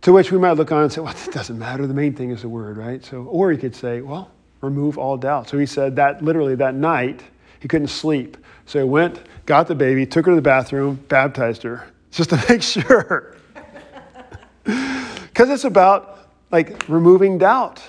[0.02, 1.86] To which we might look on and say, well, it doesn't matter.
[1.88, 3.04] The main thing is the word, right?
[3.04, 4.32] So, or he could say, well,
[4.62, 5.50] remove all doubt.
[5.50, 7.22] So he said that literally that night,
[7.60, 8.38] he couldn't sleep.
[8.66, 12.44] So he went, got the baby, took her to the bathroom, baptized her, just to
[12.50, 13.36] make sure.
[14.66, 17.82] Because it's about like removing doubt.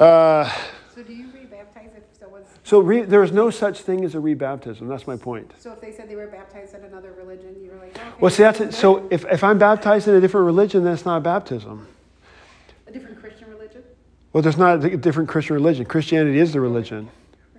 [0.00, 0.50] Uh,
[0.94, 4.88] So do you rebaptize if someone's, so re, there's no such thing as a rebaptism.
[4.88, 5.52] That's my point.
[5.58, 8.08] so if they said they were baptized in another religion, you were like, okay.
[8.18, 8.72] Well, see, that's it.
[8.72, 11.86] So if, if I'm baptized in a different religion, then it's not a baptism.
[12.86, 13.82] A different Christian religion?
[14.32, 15.84] Well, there's not a different Christian religion.
[15.84, 17.10] Christianity is the religion.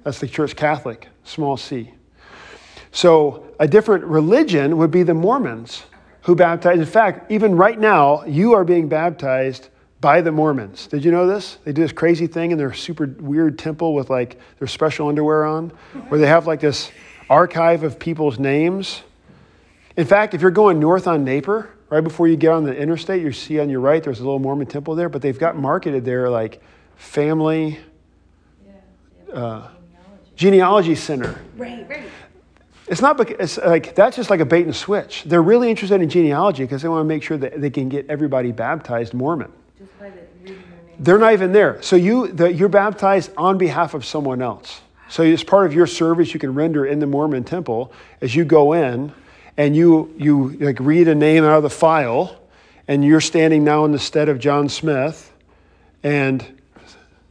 [0.01, 1.91] That's the Church Catholic, small c.
[2.91, 5.83] So a different religion would be the Mormons
[6.23, 6.79] who baptize.
[6.79, 9.69] In fact, even right now, you are being baptized
[10.03, 10.87] by the Mormons.
[10.87, 11.59] Did you know this?
[11.63, 15.45] They do this crazy thing in their super weird temple with like their special underwear
[15.45, 15.69] on,
[16.09, 16.91] where they have like this
[17.29, 19.01] archive of people's names.
[19.95, 23.21] In fact, if you're going north on Napier, right before you get on the interstate,
[23.21, 26.03] you see on your right there's a little Mormon temple there, but they've got marketed
[26.03, 26.61] there like
[26.97, 27.79] family
[29.33, 29.69] uh,
[30.35, 30.95] Genealogy.
[30.95, 31.39] center.
[31.55, 32.03] Right, right.
[32.87, 35.23] It's not it's like that's just like a bait and switch.
[35.23, 38.05] They're really interested in genealogy because they want to make sure that they can get
[38.09, 39.49] everybody baptized Mormon.
[39.83, 40.82] Just by the reading their name.
[40.99, 41.81] They're not even there.
[41.81, 44.81] So you the, you're baptized on behalf of someone else.
[45.09, 48.45] So it's part of your service you can render in the Mormon temple as you
[48.45, 49.11] go in
[49.57, 52.39] and you you like read a name out of the file
[52.87, 55.31] and you're standing now in the stead of John Smith
[56.03, 56.45] and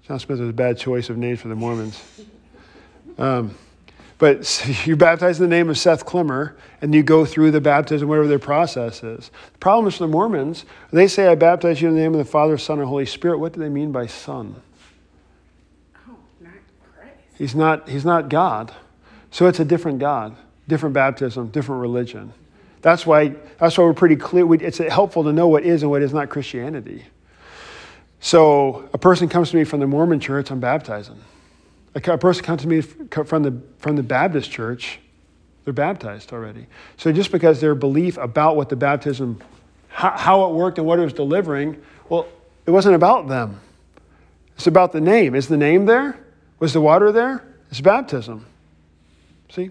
[0.03, 2.03] John Smith is a bad choice of names for the Mormons.
[3.19, 3.55] Um,
[4.23, 8.09] but you're baptized in the name of Seth Clemmer, and you go through the baptism,
[8.09, 9.33] whatever their process is.
[9.55, 12.19] The problem is for the Mormons, they say, I baptize you in the name of
[12.19, 13.39] the Father, Son, and Holy Spirit.
[13.39, 14.63] What do they mean by Son?
[16.09, 16.53] Oh, not
[16.95, 17.17] Christ.
[17.37, 18.73] He's not, he's not God.
[19.33, 20.37] So it's a different God,
[20.69, 22.33] different baptism, different religion.
[22.81, 24.47] That's why, that's why we're pretty clear.
[24.47, 27.07] We, it's helpful to know what is and what is not Christianity.
[28.21, 31.21] So a person comes to me from the Mormon church, I'm baptizing.
[31.95, 34.99] A person comes to me from the, from the Baptist church,
[35.65, 36.67] they're baptized already.
[36.97, 39.41] So just because their belief about what the baptism,
[39.89, 42.27] how, how it worked and what it was delivering, well,
[42.67, 43.61] it wasn't about them.
[44.57, 45.35] It's about the name.
[45.35, 46.19] Is the name there?
[46.59, 47.45] Was the water there?
[47.71, 48.47] It's baptism.
[49.51, 49.71] See?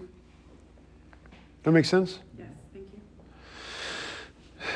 [1.62, 2.18] That makes sense?
[2.38, 2.86] Yes, thank
[4.60, 4.66] you.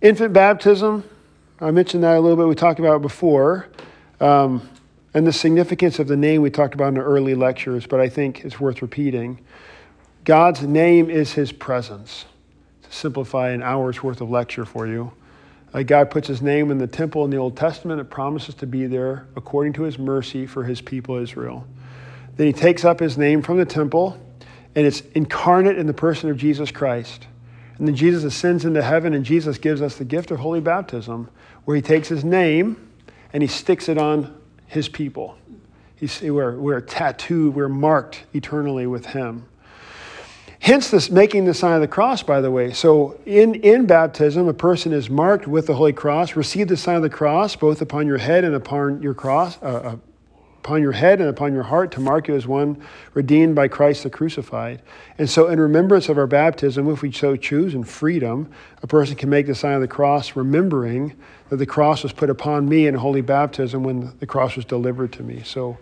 [0.00, 1.04] Infant baptism,
[1.60, 2.46] I mentioned that a little bit.
[2.46, 3.68] We talked about it before.
[4.20, 4.68] Um,
[5.14, 8.08] and the significance of the name we talked about in the early lectures, but I
[8.08, 9.38] think it's worth repeating.
[10.24, 12.24] God's name is his presence.
[12.82, 15.12] To simplify an hour's worth of lecture for you,
[15.72, 18.00] uh, God puts his name in the temple in the Old Testament.
[18.00, 21.66] It promises to be there according to his mercy for his people Israel.
[22.36, 24.18] Then he takes up his name from the temple,
[24.74, 27.28] and it's incarnate in the person of Jesus Christ.
[27.78, 31.28] And then Jesus ascends into heaven, and Jesus gives us the gift of holy baptism,
[31.64, 32.90] where he takes his name
[33.32, 34.34] and he sticks it on
[34.74, 35.38] his people.
[36.20, 39.46] We're, we're tattooed, we're marked eternally with him.
[40.58, 42.72] Hence, this making the sign of the cross, by the way.
[42.72, 46.36] So, in, in baptism, a person is marked with the Holy Cross.
[46.36, 49.66] Receive the sign of the cross, both upon your head and upon your cross, uh,
[49.66, 49.96] uh,
[50.58, 52.82] upon your head and upon your heart to mark you as one
[53.12, 54.80] redeemed by Christ the crucified.
[55.18, 58.50] And so, in remembrance of our baptism, if we so choose, in freedom,
[58.82, 61.14] a person can make the sign of the cross, remembering
[61.48, 65.12] that the cross was put upon me in holy baptism when the cross was delivered
[65.12, 65.42] to me.
[65.44, 65.78] So,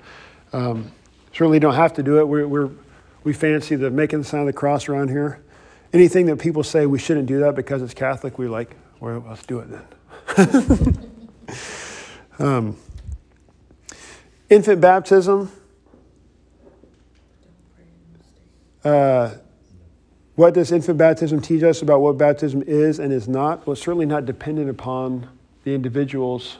[0.52, 0.92] um,
[1.32, 2.28] certainly don't have to do it.
[2.28, 2.70] We're, we're,
[3.24, 5.40] we fancy the making the sign of the cross around here.
[5.92, 9.44] Anything that people say we shouldn't do that because it's Catholic, we're like, well, let's
[9.46, 11.08] do it then.
[12.38, 12.76] um,
[14.52, 15.50] Infant baptism.
[18.84, 19.30] Uh,
[20.34, 23.66] what does infant baptism teach us about what baptism is and is not?
[23.66, 25.26] Well, it's certainly not dependent upon
[25.64, 26.58] the individual's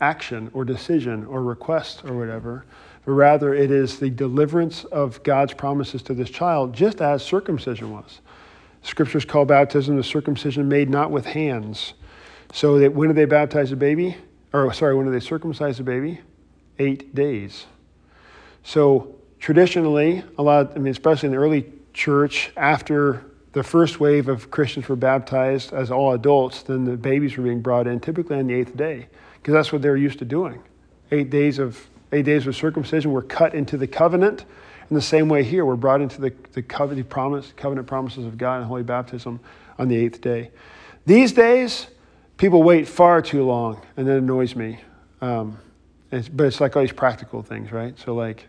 [0.00, 2.64] action or decision or request or whatever,
[3.04, 7.92] but rather it is the deliverance of God's promises to this child, just as circumcision
[7.92, 8.20] was.
[8.82, 11.94] Scriptures call baptism the circumcision made not with hands.
[12.52, 14.16] So that when do they baptize a baby?
[14.52, 16.20] Or sorry, when do they circumcise a baby?
[16.78, 17.66] eight days.
[18.62, 24.28] So traditionally, a lot, I mean, especially in the early church, after the first wave
[24.28, 28.38] of Christians were baptized as all adults, then the babies were being brought in, typically
[28.38, 30.62] on the eighth day, because that's what they were used to doing.
[31.10, 34.44] Eight days of eight days of circumcision were cut into the covenant.
[34.90, 38.38] In the same way here, we're brought into the, the covenant, promise, covenant promises of
[38.38, 39.40] God and holy baptism
[39.78, 40.50] on the eighth day.
[41.04, 41.86] These days,
[42.38, 44.80] people wait far too long, and that annoys me.
[45.20, 45.58] Um,
[46.10, 47.98] it's, but it's like all these practical things, right?
[47.98, 48.48] So like,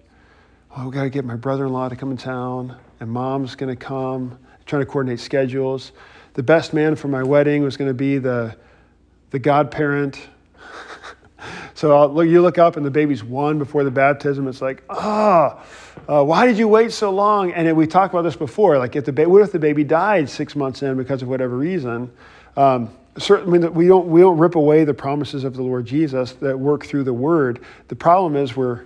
[0.76, 3.86] oh, we got to get my brother-in-law to come in town, and mom's going to
[3.86, 4.40] come.
[4.70, 5.92] Trying to coordinate schedules.
[6.34, 8.56] The best man for my wedding was going to be the
[9.32, 10.20] the godparent.
[11.74, 14.48] so I'll, you look up and the baby's one before the baptism.
[14.48, 15.64] It's like, ah,
[16.08, 17.52] oh, uh, why did you wait so long?
[17.52, 18.78] And we talked about this before.
[18.78, 21.56] Like, if the ba- what if the baby died six months in because of whatever
[21.56, 22.12] reason?
[22.58, 26.58] Um, certainly we don't, we don't rip away the promises of the Lord Jesus that
[26.58, 27.64] work through the word.
[27.88, 28.86] The problem is we're,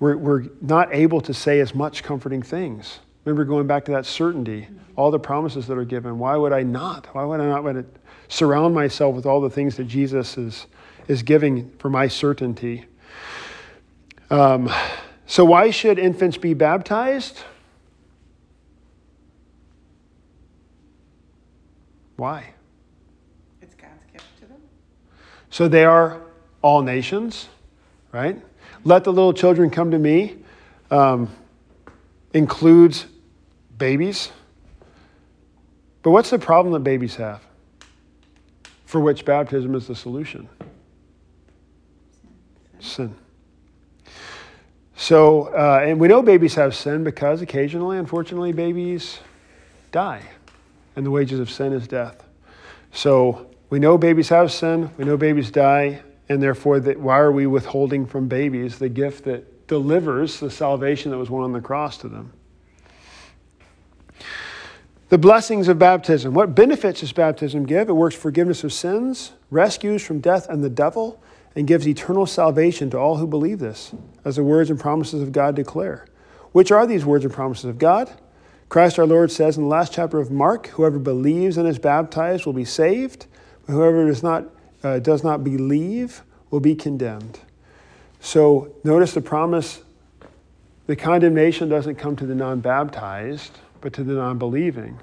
[0.00, 3.00] we're, we're not able to say as much comforting things.
[3.26, 6.16] Remember going back to that certainty, all the promises that are given.
[6.16, 7.12] Why would I not?
[7.12, 10.68] Why would I not want to surround myself with all the things that Jesus is,
[11.08, 12.84] is giving for my certainty?
[14.30, 14.72] Um,
[15.26, 17.42] so, why should infants be baptized?
[22.14, 22.54] Why?
[23.60, 24.60] It's God's gift to them.
[25.50, 26.22] So they are
[26.62, 27.48] all nations,
[28.12, 28.40] right?
[28.84, 30.36] Let the little children come to me
[30.92, 31.28] um,
[32.32, 33.06] includes
[33.76, 34.30] babies.
[36.02, 37.42] But what's the problem that babies have?
[38.84, 40.48] For which baptism is the solution?
[42.78, 43.14] Sin.
[44.96, 49.18] So, uh, and we know babies have sin because occasionally, unfortunately, babies
[49.92, 50.22] die.
[50.94, 52.24] And the wages of sin is death.
[52.92, 57.32] So, we know babies have sin, we know babies die, and therefore, that why are
[57.32, 61.60] we withholding from babies the gift that delivers the salvation that was won on the
[61.60, 62.32] cross to them?
[65.08, 66.34] The blessings of baptism.
[66.34, 67.88] What benefits does baptism give?
[67.88, 71.22] It works forgiveness of sins, rescues from death and the devil,
[71.54, 75.32] and gives eternal salvation to all who believe this, as the words and promises of
[75.32, 76.06] God declare.
[76.52, 78.10] Which are these words and promises of God?
[78.68, 82.44] Christ our Lord says in the last chapter of Mark, Whoever believes and is baptized
[82.44, 83.26] will be saved
[83.66, 84.44] but Whoever does not,
[84.82, 87.40] uh, does not believe will be condemned.
[88.20, 89.82] So notice the promise
[90.86, 94.98] the condemnation doesn't come to the non baptized, but to the non believing.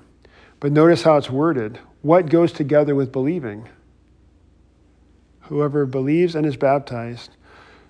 [0.59, 1.79] But notice how it's worded.
[2.01, 3.69] What goes together with believing?
[5.43, 7.29] Whoever believes and is baptized.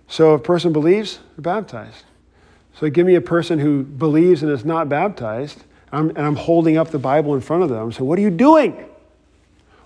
[0.07, 2.05] So if a person believes, they're baptized.
[2.75, 6.35] So give me a person who believes and is not baptized, and I'm, and I'm
[6.35, 7.91] holding up the Bible in front of them.
[7.91, 8.75] So what are you doing?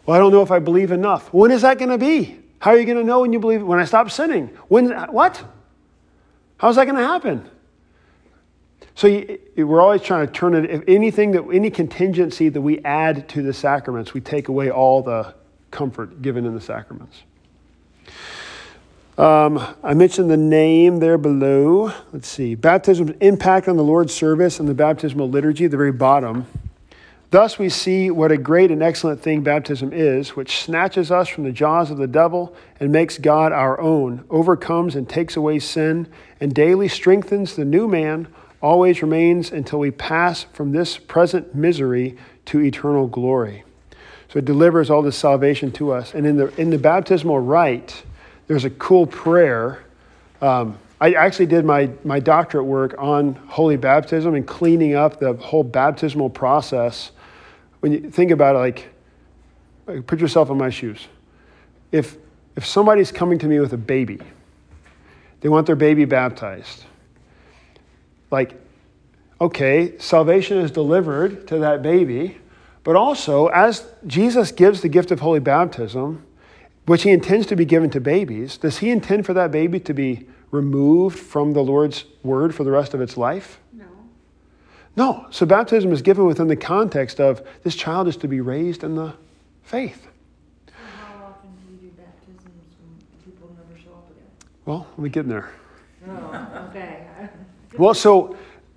[0.05, 1.32] Well, I don't know if I believe enough.
[1.32, 2.38] When is that going to be?
[2.60, 3.64] How are you going to know when you believe?
[3.64, 4.47] When I stop sinning?
[4.68, 4.89] When?
[4.91, 5.41] What?
[6.58, 7.49] How's that going to happen?
[8.98, 10.72] So you, we're always trying to turn it.
[10.72, 15.04] If anything that any contingency that we add to the sacraments, we take away all
[15.04, 15.36] the
[15.70, 17.22] comfort given in the sacraments.
[19.16, 21.93] Um, I mentioned the name there below.
[22.12, 22.56] Let's see.
[22.56, 26.48] Baptism's impact on the Lord's service and the baptismal liturgy the very bottom.
[27.30, 31.43] Thus, we see what a great and excellent thing baptism is, which snatches us from
[31.43, 36.08] the jaws of the devil and makes God our own, overcomes and takes away sin,
[36.41, 38.28] and daily strengthens the new man,
[38.62, 43.64] always remains until we pass from this present misery to eternal glory.
[44.30, 46.14] So it delivers all this salvation to us.
[46.14, 48.03] And in the, in the baptismal rite,
[48.47, 49.84] there's a cool prayer.
[50.41, 55.34] Um, I actually did my, my doctorate work on holy baptism and cleaning up the
[55.34, 57.12] whole baptismal process.
[57.82, 58.89] When you think about it, like,
[59.86, 61.08] like put yourself in my shoes.
[61.91, 62.18] If,
[62.55, 64.20] if somebody's coming to me with a baby,
[65.41, 66.84] they want their baby baptized.
[68.32, 68.59] Like,
[69.39, 72.38] okay, salvation is delivered to that baby,
[72.84, 76.25] but also as Jesus gives the gift of holy baptism,
[76.86, 79.93] which he intends to be given to babies, does he intend for that baby to
[79.93, 83.59] be removed from the Lord's word for the rest of its life?
[83.73, 83.86] No.
[84.95, 85.28] No.
[85.30, 88.95] So baptism is given within the context of this child is to be raised in
[88.95, 89.13] the
[89.63, 90.07] faith.
[90.71, 92.45] How often do you do baptisms
[92.80, 94.25] when people never show up again?
[94.65, 95.49] Well, let me get in there.
[96.07, 97.07] Oh, okay.
[97.78, 98.36] Well, so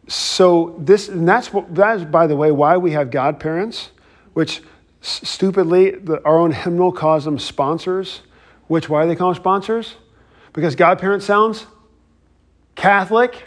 [0.09, 3.90] so this and that's what that is by the way why we have godparents,
[4.32, 4.62] which
[5.03, 8.22] s- stupidly the, our own hymnal calls them sponsors.
[8.66, 9.94] Which why they call them sponsors?
[10.53, 11.66] Because godparent sounds
[12.74, 13.42] Catholic.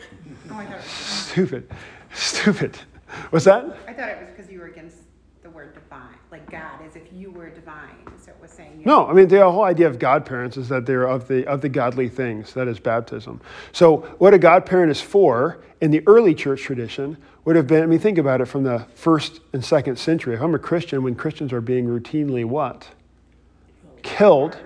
[0.52, 1.70] Oh, Stupid,
[2.14, 2.78] stupid.
[3.30, 3.66] What's that?
[3.88, 4.98] I thought it was because you were against
[5.54, 7.96] word divine, like God, as if you were divine.
[8.24, 8.82] So it was saying.
[8.86, 11.70] No, I mean the whole idea of godparents is that they're of the of the
[11.70, 12.54] godly things.
[12.54, 13.42] That is baptism.
[13.72, 17.84] So what a godparent is for in the early church tradition would have been.
[17.84, 20.36] I mean, think about it from the first and second century.
[20.36, 22.88] If I'm a Christian, when Christians are being routinely what
[24.02, 24.58] killed,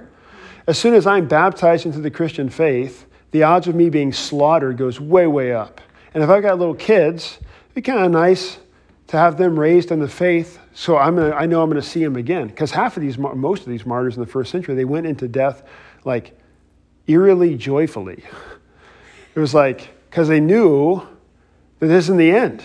[0.68, 4.78] as soon as I'm baptized into the Christian faith, the odds of me being slaughtered
[4.78, 5.82] goes way way up.
[6.14, 8.58] And if I've got little kids, it'd be kind of nice
[9.08, 11.88] to have them raised in the faith so I'm gonna, I know I'm going to
[11.88, 12.50] see them again.
[12.50, 15.28] Because half of these, most of these martyrs in the first century, they went into
[15.28, 15.64] death
[16.06, 16.40] like
[17.08, 18.24] eerily joyfully.
[19.34, 21.02] It was like, because they knew
[21.80, 22.64] that this isn't the end.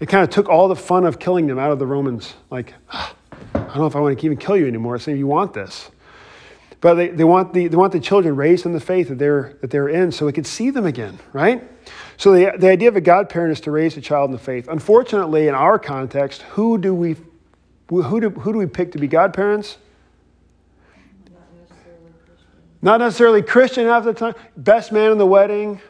[0.00, 2.34] It kind of took all the fun of killing them out of the Romans.
[2.50, 3.14] Like, "Ah,
[3.54, 4.98] I don't know if I want to even kill you anymore.
[4.98, 5.88] Saying you want this.
[6.80, 9.56] But they, they, want the, they want the children raised in the faith that they're,
[9.60, 11.62] that they're in so we could see them again, right?
[12.20, 14.68] So the, the idea of a godparent is to raise a child in the faith.
[14.68, 17.16] Unfortunately, in our context, who do we,
[17.88, 19.78] who do, who do we pick to be godparents?
[21.32, 22.78] Not necessarily Christian.
[22.82, 24.34] Not necessarily Christian half the time.
[24.54, 25.80] Best man in the wedding.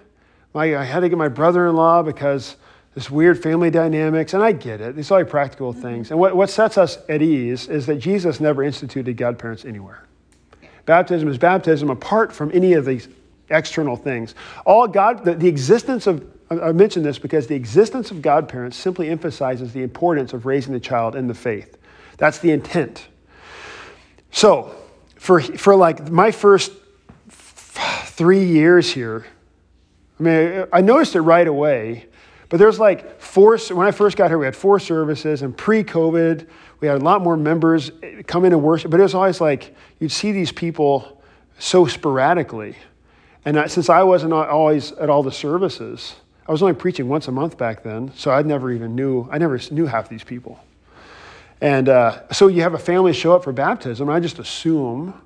[0.54, 2.54] My, I had to get my brother-in-law because
[2.94, 4.94] this weird family dynamics, and I get it.
[4.94, 5.82] These are all practical mm-hmm.
[5.82, 6.10] things.
[6.12, 10.06] And what, what sets us at ease is that Jesus never instituted godparents anywhere.
[10.86, 13.08] Baptism is baptism apart from any of these
[13.50, 14.34] external things.
[14.64, 19.08] All God, the, the existence of, I mention this because the existence of godparents simply
[19.08, 21.76] emphasizes the importance of raising the child in the faith.
[22.16, 23.06] That's the intent.
[24.30, 24.74] So,
[25.16, 26.72] for, for like my first
[27.28, 29.26] three years here,
[30.18, 32.06] I mean, I noticed it right away,
[32.48, 35.84] but there's like four, when I first got here, we had four services, and pre
[35.84, 36.46] COVID,
[36.80, 37.90] we had a lot more members
[38.26, 41.22] come in and worship, but it was always like you'd see these people
[41.58, 42.76] so sporadically.
[43.44, 46.16] And I, since I wasn't always at all the services,
[46.46, 49.38] I was only preaching once a month back then, so I never even knew, I
[49.38, 50.58] never knew half these people.
[51.60, 55.20] And uh, so you have a family show up for baptism, and I just assume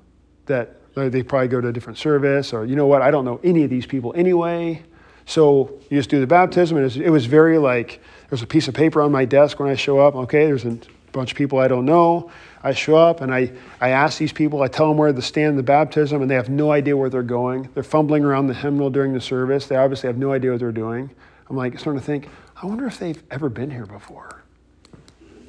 [0.45, 3.25] that uh, they probably go to a different service, or you know what, I don't
[3.25, 4.83] know any of these people anyway.
[5.25, 8.47] So you just do the baptism, and it was, it was very like there's a
[8.47, 10.15] piece of paper on my desk when I show up.
[10.15, 10.77] Okay, there's a
[11.15, 12.29] bunch of people I don't know.
[12.61, 15.51] I show up and I, I ask these people, I tell them where to stand
[15.51, 17.69] in the baptism, and they have no idea where they're going.
[17.73, 19.67] They're fumbling around the hymnal during the service.
[19.67, 21.09] They obviously have no idea what they're doing.
[21.49, 22.29] I'm like starting to think,
[22.61, 24.43] I wonder if they've ever been here before.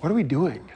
[0.00, 0.70] What are we doing?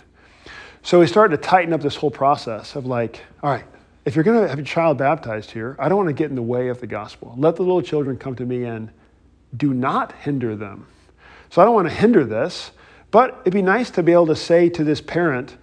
[0.82, 3.64] So we started to tighten up this whole process of like, all right,
[4.06, 6.36] if you're going to have a child baptized here, I don't want to get in
[6.36, 7.34] the way of the gospel.
[7.36, 8.90] Let the little children come to me and
[9.56, 10.86] do not hinder them.
[11.50, 12.70] So I don't want to hinder this,
[13.10, 15.56] but it'd be nice to be able to say to this parent,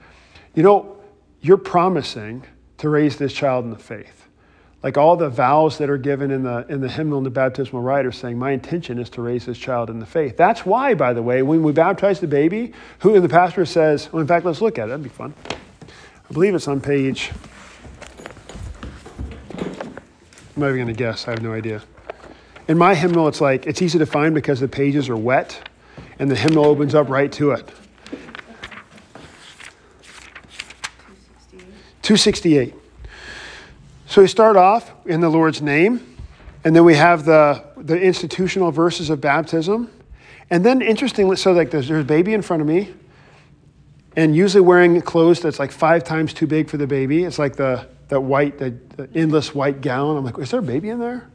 [0.53, 0.97] you know,
[1.41, 2.43] you're promising
[2.77, 4.27] to raise this child in the faith.
[4.83, 7.81] Like all the vows that are given in the, in the hymnal and the baptismal
[7.81, 10.37] rite are saying, my intention is to raise this child in the faith.
[10.37, 14.21] That's why, by the way, when we baptize the baby, who the pastor says, well,
[14.21, 14.89] in fact, let's look at it.
[14.89, 15.33] That'd be fun.
[15.49, 17.31] I believe it's on page,
[20.57, 21.27] I'm not even going to guess.
[21.27, 21.83] I have no idea.
[22.67, 25.69] In my hymnal, it's like, it's easy to find because the pages are wet
[26.19, 27.67] and the hymnal opens up right to it.
[32.01, 32.71] 268.
[32.71, 32.73] 268.
[34.07, 36.17] So we start off in the Lord's name,
[36.63, 39.91] and then we have the, the institutional verses of baptism.
[40.49, 42.93] And then, interestingly, so like there's, there's a baby in front of me,
[44.15, 47.25] and usually wearing clothes that's like five times too big for the baby.
[47.25, 50.17] It's like the, the white, the, the endless white gown.
[50.17, 51.29] I'm like, is there a baby in there?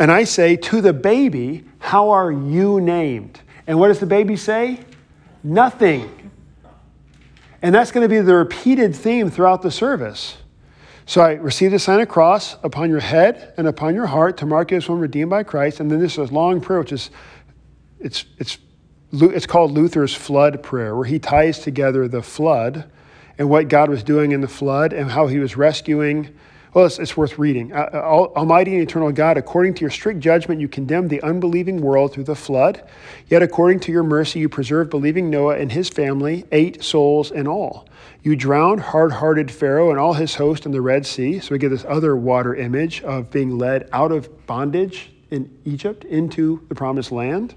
[0.00, 3.40] And I say, To the baby, how are you named?
[3.66, 4.80] And what does the baby say?
[5.44, 6.30] Nothing.
[7.60, 10.38] And that's going to be the repeated theme throughout the service.
[11.04, 14.46] So I received a sign of cross upon your head and upon your heart to
[14.46, 15.80] mark you as one redeemed by Christ.
[15.80, 17.10] And then this is a long prayer, which is
[17.98, 18.56] it's it's
[19.12, 22.90] it's called Luther's flood prayer, where he ties together the flood
[23.36, 26.34] and what God was doing in the flood and how he was rescuing
[26.72, 27.72] well, it's, it's worth reading.
[27.72, 27.96] Uh, uh
[28.36, 32.24] Almighty and eternal God, according to your strict judgment, you condemned the unbelieving world through
[32.24, 32.82] the flood.
[33.28, 37.48] Yet, according to your mercy, you preserved believing Noah and his family, eight souls in
[37.48, 37.88] all.
[38.22, 41.40] You drowned hard hearted Pharaoh and all his host in the Red Sea.
[41.40, 46.04] So we get this other water image of being led out of bondage in Egypt
[46.04, 47.54] into the promised land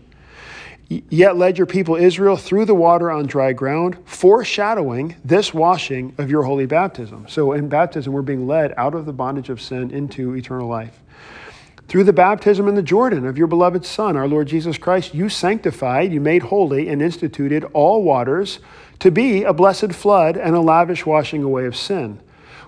[1.10, 6.30] yet led your people Israel through the water on dry ground, foreshadowing this washing of
[6.30, 7.26] your holy baptism.
[7.28, 11.00] So in baptism, we're being led out of the bondage of sin into eternal life.
[11.88, 15.30] Through the baptism in the Jordan of your beloved Son, our Lord Jesus Christ, you
[15.30, 18.60] sanctified, you made holy, and instituted all waters
[19.00, 22.20] to be a blessed flood and a lavish washing away of sin.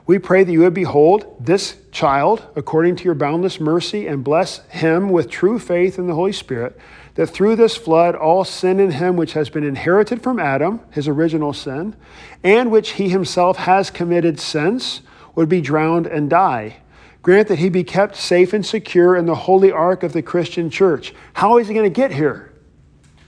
[0.07, 4.59] We pray that you would behold this child according to your boundless mercy and bless
[4.67, 6.77] him with true faith in the Holy Spirit
[7.15, 11.07] that through this flood all sin in him which has been inherited from Adam, his
[11.07, 11.95] original sin,
[12.43, 15.01] and which he himself has committed since,
[15.33, 16.77] would be drowned and die.
[17.21, 20.69] Grant that he be kept safe and secure in the holy ark of the Christian
[20.69, 21.13] church.
[21.33, 22.53] How is he going to get here?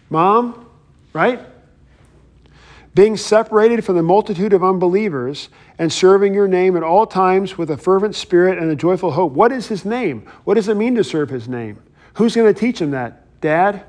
[0.09, 0.69] Mom,
[1.13, 1.39] right?
[2.93, 7.69] Being separated from the multitude of unbelievers and serving your name at all times with
[7.69, 9.33] a fervent spirit and a joyful hope.
[9.33, 10.27] What is his name?
[10.43, 11.81] What does it mean to serve his name?
[12.15, 13.26] Who's going to teach him that?
[13.41, 13.83] Dad,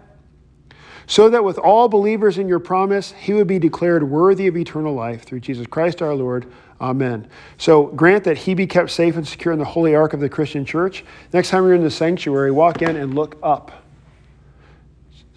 [1.07, 4.95] so that with all believers in your promise, he would be declared worthy of eternal
[4.95, 6.47] life through Jesus Christ our Lord.
[6.81, 7.29] Amen.
[7.57, 10.29] So grant that he be kept safe and secure in the holy ark of the
[10.29, 11.05] Christian church.
[11.33, 13.85] Next time you're in the sanctuary, walk in and look up.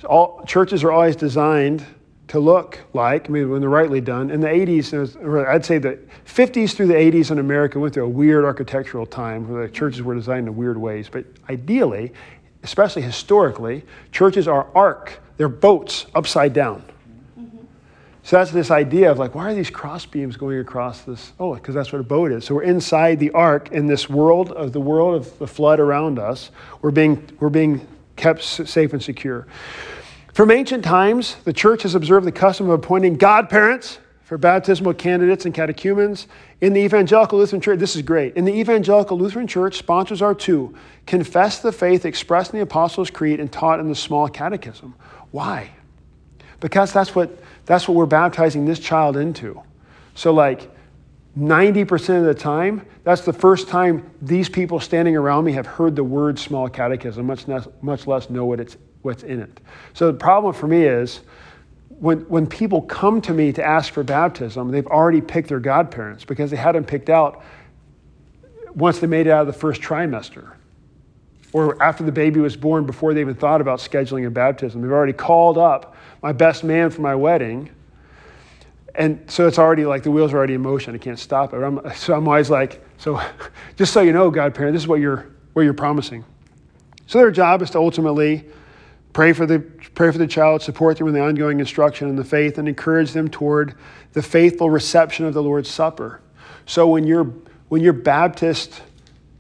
[0.06, 1.86] All churches are always designed
[2.28, 4.30] to look like, I mean, when they're rightly done.
[4.30, 8.10] In the 80s, I'd say the 50s through the 80s in America went through a
[8.10, 11.10] weird architectural time where the churches were designed in weird ways.
[11.10, 12.14] But ideally,
[12.64, 16.84] especially historically, churches are ark, they're boats upside down.
[17.40, 17.58] Mm-hmm.
[18.24, 21.34] So that's this idea of like, why are these cross beams going across this?
[21.40, 22.46] Oh, because that's what a boat is.
[22.46, 26.20] So we're inside the ark in this world of the world of the flood around
[26.20, 26.52] us.
[26.82, 29.48] We're being, we're being kept safe and secure.
[30.34, 35.46] From ancient times, the church has observed the custom of appointing godparents for baptismal candidates
[35.46, 36.28] and catechumens.
[36.62, 38.36] In the Evangelical Lutheran Church, this is great.
[38.38, 40.76] In the Evangelical Lutheran Church, sponsors are to
[41.08, 44.94] confess the faith expressed in the Apostles' Creed and taught in the small catechism.
[45.32, 45.72] Why?
[46.60, 47.36] Because that's what,
[47.66, 49.60] that's what we're baptizing this child into.
[50.14, 50.70] So, like,
[51.36, 55.96] 90% of the time, that's the first time these people standing around me have heard
[55.96, 59.60] the word small catechism, much less, much less know what it's, what's in it.
[59.94, 61.22] So, the problem for me is
[62.02, 66.26] when, when people come to me to ask for baptism, they've already picked their godparents
[66.26, 67.44] because they had them picked out
[68.74, 70.54] once they made it out of the first trimester
[71.54, 74.82] or after the baby was born before they even thought about scheduling a baptism.
[74.82, 77.70] They've already called up my best man for my wedding.
[78.96, 80.96] And so it's already like the wheels are already in motion.
[80.96, 81.58] I can't stop it.
[81.58, 83.22] I'm, so I'm always like, so
[83.76, 86.26] just so you know, godparent, this is what you're, what you're promising.
[87.06, 88.50] So their job is to ultimately
[89.14, 89.60] Pray for the,
[89.96, 93.12] pray for the child, support them in the ongoing instruction in the faith, and encourage
[93.12, 93.76] them toward
[94.14, 96.22] the faithful reception of the Lord's Supper.
[96.66, 97.26] So when your,
[97.70, 98.82] when your Baptist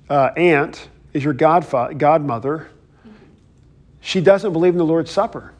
[0.09, 2.69] uh, aunt is your godfa- godmother,
[4.01, 5.53] she doesn't believe in the Lord's Supper.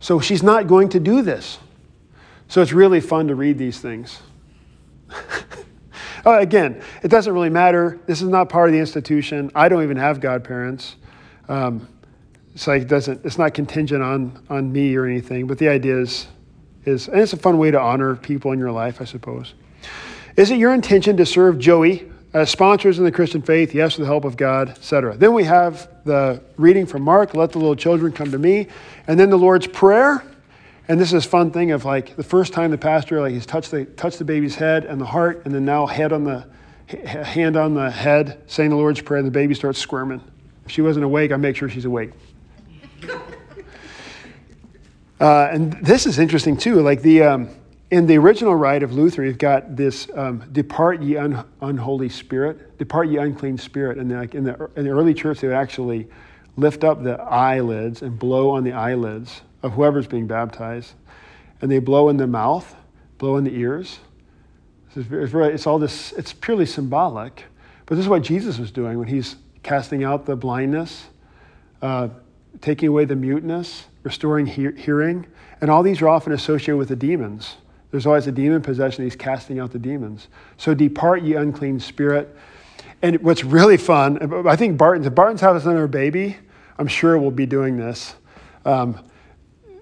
[0.00, 1.58] So she's not going to do this.
[2.48, 4.20] So it's really fun to read these things.
[5.10, 5.14] uh,
[6.38, 7.98] again, it doesn't really matter.
[8.06, 9.50] This is not part of the institution.
[9.54, 10.96] I don't even have godparents.
[11.48, 11.88] Um,
[12.66, 16.26] it doesn't it's not contingent on on me or anything but the idea is
[16.84, 19.54] is and it's a fun way to honor people in your life i suppose.
[20.36, 23.74] Is it your intention to serve joey as sponsors in the christian faith?
[23.74, 27.52] Yes with the help of god etc then we have the reading from mark let
[27.52, 28.68] the little children come to me.
[29.06, 30.24] And then the lord's prayer.
[30.88, 33.46] And this is a fun thing of like the first time the pastor like he's
[33.46, 36.46] touched the touched the baby's head and the heart and then now head on the
[36.86, 40.22] hand on the head saying the lord's prayer and the baby starts squirming.
[40.64, 42.12] If she wasn't awake i make sure she's awake
[45.20, 46.80] uh, and this is interesting too.
[46.82, 47.48] Like the, um,
[47.90, 52.78] in the original rite of Luther, you've got this um, "Depart ye un- unholy spirit,
[52.78, 56.08] depart ye unclean spirit," and like in the in the early church, they would actually
[56.56, 60.94] lift up the eyelids and blow on the eyelids of whoever's being baptized,
[61.60, 62.74] and they blow in the mouth,
[63.18, 64.00] blow in the ears.
[64.94, 66.12] It's, very, it's all this.
[66.12, 67.44] It's purely symbolic,
[67.84, 71.06] but this is what Jesus was doing when he's casting out the blindness,
[71.82, 72.08] uh,
[72.60, 75.26] taking away the muteness, restoring he- hearing,
[75.60, 77.56] and all these are often associated with the demons.
[77.90, 79.02] There's always a demon possession.
[79.02, 80.28] He's casting out the demons.
[80.56, 82.34] So depart, ye unclean spirit.
[83.02, 86.36] And what's really fun, I think Barton's, if Barton's has another baby,
[86.78, 88.14] I'm sure we'll be doing this.
[88.64, 89.00] Um,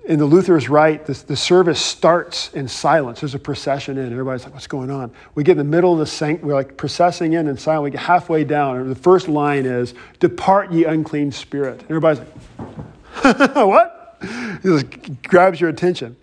[0.07, 3.20] in the Luther's rite, the, the service starts in silence.
[3.20, 4.11] There's a procession in.
[4.11, 5.12] Everybody's like, what's going on?
[5.35, 7.85] We get in the middle of the sanct, we're like processing in and silent.
[7.85, 11.81] We get halfway down, and the first line is, Depart, ye unclean spirit.
[11.81, 14.03] And everybody's like, what?
[14.25, 16.16] It just grabs your attention.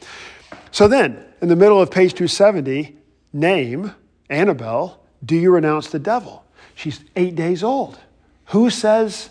[0.72, 2.96] So then, in the middle of page 270,
[3.34, 3.94] name,
[4.30, 6.46] Annabelle, do you renounce the devil?
[6.76, 8.00] She's eight days old.
[8.48, 9.30] Who says,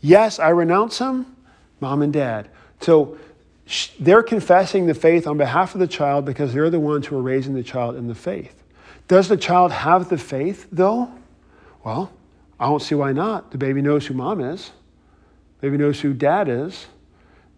[0.00, 1.26] yes, I renounce him?
[1.80, 2.48] Mom and dad.
[2.80, 3.18] So
[4.00, 7.22] they're confessing the faith on behalf of the child because they're the ones who are
[7.22, 8.62] raising the child in the faith.
[9.06, 11.10] Does the child have the faith, though?
[11.84, 12.12] Well,
[12.58, 13.50] I don't see why not.
[13.50, 14.70] The baby knows who mom is,
[15.60, 16.86] the baby knows who dad is,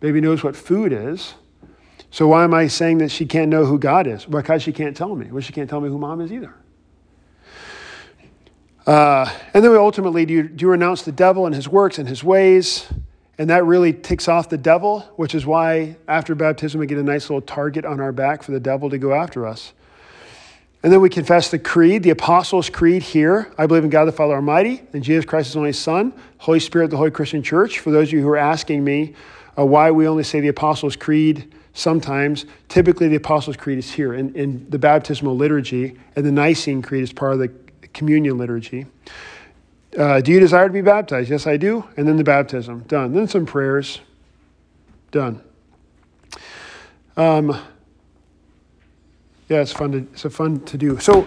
[0.01, 1.35] baby knows what food is.
[2.11, 4.25] So why am I saying that she can't know who God is?
[4.25, 5.31] Because she can't tell me.
[5.31, 6.55] Well, she can't tell me who mom is either.
[8.87, 11.99] Uh, and then we ultimately do you, do you renounce the devil and his works
[11.99, 12.89] and his ways?
[13.39, 17.03] And that really ticks off the devil, which is why after baptism we get a
[17.03, 19.73] nice little target on our back for the devil to go after us.
[20.83, 23.53] And then we confess the creed, the Apostles' Creed here.
[23.59, 26.91] I believe in God the Father Almighty, and Jesus Christ, His only Son, Holy Spirit,
[26.91, 27.79] the Holy Christian Church.
[27.79, 29.15] For those of you who are asking me
[29.61, 32.47] uh, why we only say the Apostles' Creed sometimes.
[32.69, 37.03] Typically, the Apostles' Creed is here in, in the baptismal liturgy, and the Nicene Creed
[37.03, 37.53] is part of the
[37.93, 38.87] communion liturgy.
[39.97, 41.31] Uh, do you desire to be baptized?
[41.31, 41.85] Yes, I do.
[41.97, 42.85] And then the baptism.
[42.87, 43.13] Done.
[43.13, 44.01] Then some prayers.
[45.11, 45.43] Done.
[47.17, 47.51] Um,
[49.49, 50.99] yeah, it's fun to it's fun to do.
[51.01, 51.27] So,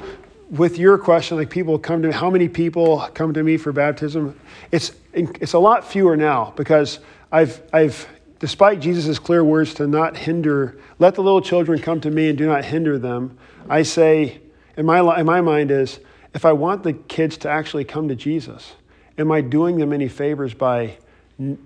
[0.49, 3.73] with your question, like people come to me, how many people come to me for
[3.73, 4.39] baptism?
[4.71, 6.99] It's it's a lot fewer now because
[7.33, 8.07] I've I've
[8.43, 12.37] despite Jesus' clear words to not hinder, let the little children come to me and
[12.37, 13.37] do not hinder them,
[13.69, 14.41] I say,
[14.75, 16.01] in my, in my mind, is
[16.33, 18.73] if I want the kids to actually come to Jesus,
[19.17, 20.97] am I doing them any favors by,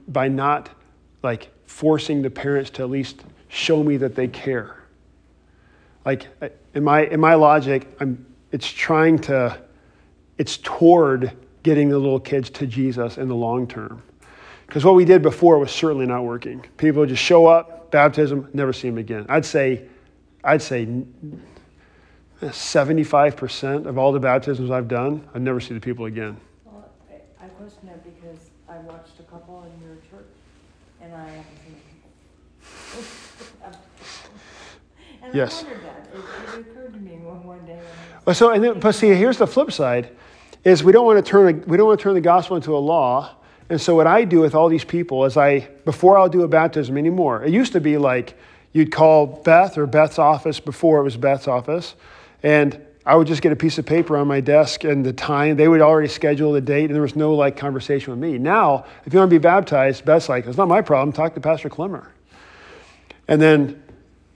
[0.07, 0.69] by not
[1.23, 4.75] like forcing the parents to at least show me that they care?
[6.05, 6.27] Like,
[6.75, 9.59] in my, in my logic, I'm, it's trying to,
[10.37, 11.31] it's toward
[11.63, 14.03] getting the little kids to Jesus in the long term.
[14.67, 16.63] Because what we did before was certainly not working.
[16.75, 19.25] People would just show up, baptism, never see them again.
[19.29, 19.85] I'd say,
[20.43, 20.85] I'd say
[22.41, 26.37] 75% of all the baptisms I've done, I'd never see the people again.
[26.65, 30.27] Well, I, I question that because I watched a couple in your church
[31.01, 31.75] and I haven't seen
[33.63, 33.79] people.
[35.23, 35.63] and yes.
[35.63, 36.09] I wondered that.
[36.13, 37.79] It, it occurred to me one, one day.
[38.25, 40.09] Well, so, and then, but see, here's the flip side
[40.65, 42.79] is we don't want to turn, we don't want to turn the gospel into a
[42.79, 43.37] law
[43.69, 46.47] and so what I do with all these people is I, before I'll do a
[46.47, 48.37] baptism anymore, it used to be like
[48.73, 51.95] you'd call Beth or Beth's office before it was Beth's office,
[52.43, 55.55] and I would just get a piece of paper on my desk and the time.
[55.55, 58.37] They would already schedule the date, and there was no like conversation with me.
[58.37, 61.13] Now, if you want to be baptized, Beth's like, it's not my problem.
[61.13, 62.11] Talk to Pastor Clemmer.
[63.29, 63.81] And then,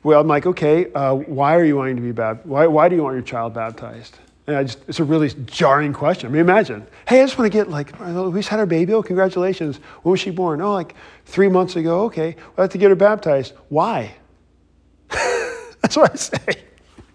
[0.04, 2.48] well, I'm like, okay, uh, why are you wanting to be baptized?
[2.48, 4.18] Why, why do you want your child baptized?
[4.52, 6.28] And just, it's a really jarring question.
[6.28, 8.94] I mean, imagine, hey, I just want to get like, we just had our baby.
[8.94, 9.78] Oh, congratulations.
[10.04, 10.62] When was she born?
[10.62, 10.96] Oh, like
[11.26, 12.06] three months ago.
[12.06, 12.36] Okay.
[12.56, 13.54] We'll have to get her baptized.
[13.70, 14.16] Why?
[15.10, 16.64] That's what I say.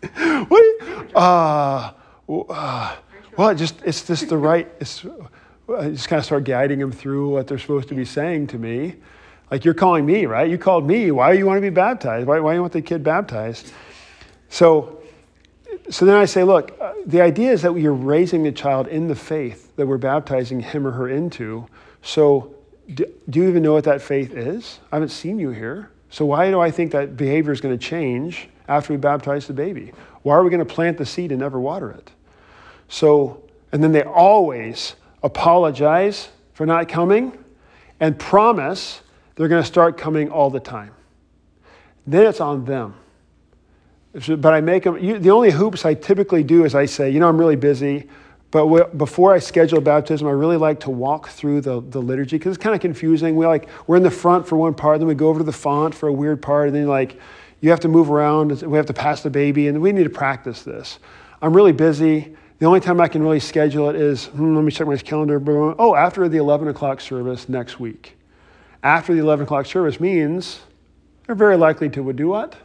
[0.48, 0.60] what?
[0.60, 1.92] You, uh,
[2.28, 2.96] uh,
[3.36, 5.04] well, it just, it's just the right, it's,
[5.68, 8.58] I just kind of start guiding them through what they're supposed to be saying to
[8.58, 8.96] me.
[9.50, 10.50] Like you're calling me, right?
[10.50, 11.10] You called me.
[11.10, 12.26] Why do you want to be baptized?
[12.26, 13.72] Why, why do you want the kid baptized?
[14.48, 14.95] So
[15.90, 18.88] so then I say, look, uh, the idea is that we are raising the child
[18.88, 21.66] in the faith that we're baptizing him or her into.
[22.02, 22.54] So
[22.92, 24.80] do, do you even know what that faith is?
[24.92, 25.90] I haven't seen you here.
[26.10, 29.52] So why do I think that behavior is going to change after we baptize the
[29.52, 29.92] baby?
[30.22, 32.10] Why are we going to plant the seed and never water it?
[32.88, 37.36] So, and then they always apologize for not coming
[38.00, 39.00] and promise
[39.34, 40.92] they're going to start coming all the time.
[42.06, 42.94] Then it's on them.
[44.38, 47.20] But I make them, you, the only hoops I typically do is I say, you
[47.20, 48.08] know, I'm really busy,
[48.50, 52.56] but before I schedule baptism, I really like to walk through the, the liturgy because
[52.56, 53.36] it's kind of confusing.
[53.36, 55.52] We like, we're in the front for one part, then we go over to the
[55.52, 57.18] font for a weird part, and then like,
[57.60, 58.62] you have to move around.
[58.62, 60.98] We have to pass the baby, and we need to practice this.
[61.42, 62.34] I'm really busy.
[62.58, 65.42] The only time I can really schedule it is hmm, let me check my calendar.
[65.78, 68.16] Oh, after the 11 o'clock service next week.
[68.82, 70.60] After the 11 o'clock service means
[71.26, 72.56] they're very likely to would do what?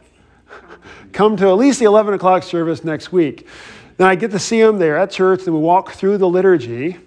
[1.12, 3.46] Come to at least the 11 o'clock service next week.
[3.96, 6.98] Then I get to see them there at church, then we walk through the liturgy.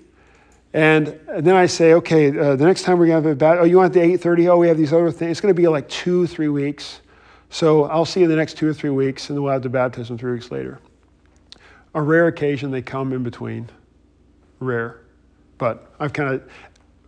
[0.73, 3.39] And, and then I say, okay, uh, the next time we're going to have a
[3.39, 4.49] bat, oh, you want the 8.30?
[4.49, 5.31] Oh, we have these other things.
[5.31, 6.99] It's going to be like two, three weeks.
[7.49, 9.61] So I'll see you in the next two or three weeks, and then we'll have
[9.61, 10.79] the baptism three weeks later.
[11.93, 13.69] A rare occasion they come in between.
[14.59, 14.99] Rare.
[15.57, 16.43] But I've kind of,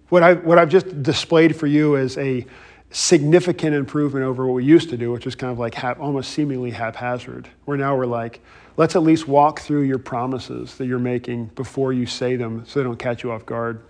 [0.08, 2.46] what I've, what I've just displayed for you is a
[2.92, 6.32] significant improvement over what we used to do, which was kind of like hap, almost
[6.32, 7.50] seemingly haphazard.
[7.66, 8.40] Where now we're like,
[8.78, 12.80] let's at least walk through your promises that you're making before you say them so
[12.80, 13.82] they don't catch you off guard,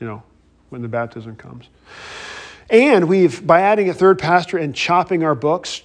[0.00, 0.22] you know,
[0.68, 1.68] when the baptism comes.
[2.68, 5.82] And we've, by adding a third pastor and chopping our books,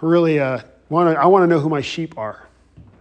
[0.00, 2.46] really, uh, wanna, I want to know who my sheep are.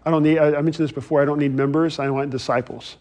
[0.06, 2.98] I don't need, I, I mentioned this before, I don't need members, I want disciples.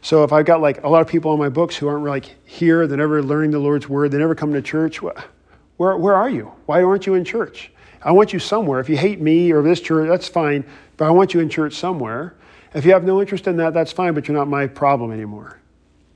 [0.00, 2.36] So if I've got like a lot of people on my books who aren't like
[2.44, 6.30] here, they're never learning the Lord's word, they never come to church, where, where are
[6.30, 6.52] you?
[6.66, 7.70] Why aren't you in church?
[8.02, 8.80] I want you somewhere.
[8.80, 10.64] If you hate me or this church, that's fine,
[10.96, 12.34] but I want you in church somewhere.
[12.74, 15.58] If you have no interest in that, that's fine, but you're not my problem anymore.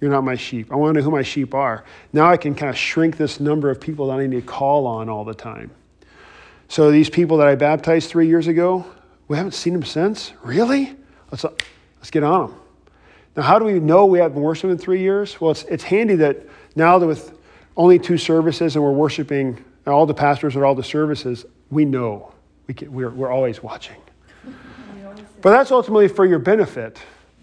[0.01, 0.73] You're not my sheep.
[0.73, 1.85] I want to know who my sheep are.
[2.13, 4.87] Now I can kind of shrink this number of people that I need to call
[4.87, 5.71] on all the time.
[6.69, 8.85] So these people that I baptized three years ago,
[9.29, 10.33] we haven't seen them since?
[10.43, 10.97] Really?
[11.31, 11.53] Let's, uh,
[11.99, 12.62] let's get on them.
[13.37, 15.41] Now, how do we know we haven't worshiped in three years?
[15.41, 17.39] Well, it's, it's handy that now that with
[17.77, 22.33] only two services and we're worshiping all the pastors at all the services, we know.
[22.67, 23.97] We can, we're, we're always watching.
[25.41, 27.01] But that's ultimately for your benefit.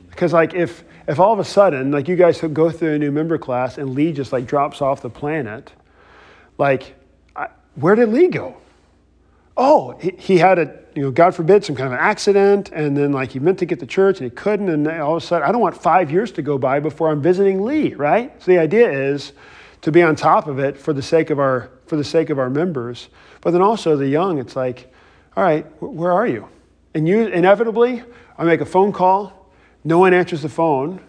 [0.10, 3.12] Because like if, if all of a sudden, like you guys go through a new
[3.12, 5.72] member class and Lee just like drops off the planet,
[6.58, 6.96] like
[7.36, 8.56] I, where did Lee go?
[9.62, 12.96] Oh, he, he had a, you know, God forbid, some kind of an accident, and
[12.96, 15.26] then like he meant to get to church and he couldn't, and all of a
[15.26, 18.32] sudden, I don't want five years to go by before I'm visiting Lee, right?
[18.42, 19.34] So the idea is
[19.82, 22.40] to be on top of it for the sake of our for the sake of
[22.40, 23.10] our members,
[23.42, 24.94] but then also the young, it's like,
[25.36, 26.48] all right, where are you?
[26.94, 28.04] And you inevitably,
[28.38, 29.52] I make a phone call,
[29.84, 31.02] no one answers the phone.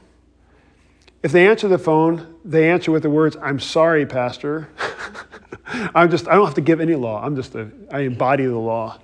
[1.22, 4.70] If they answer the phone, they answer with the words, I'm sorry, Pastor.
[5.94, 7.24] I'm just, I don't have to give any law.
[7.24, 8.98] I'm just, a, I embody the law.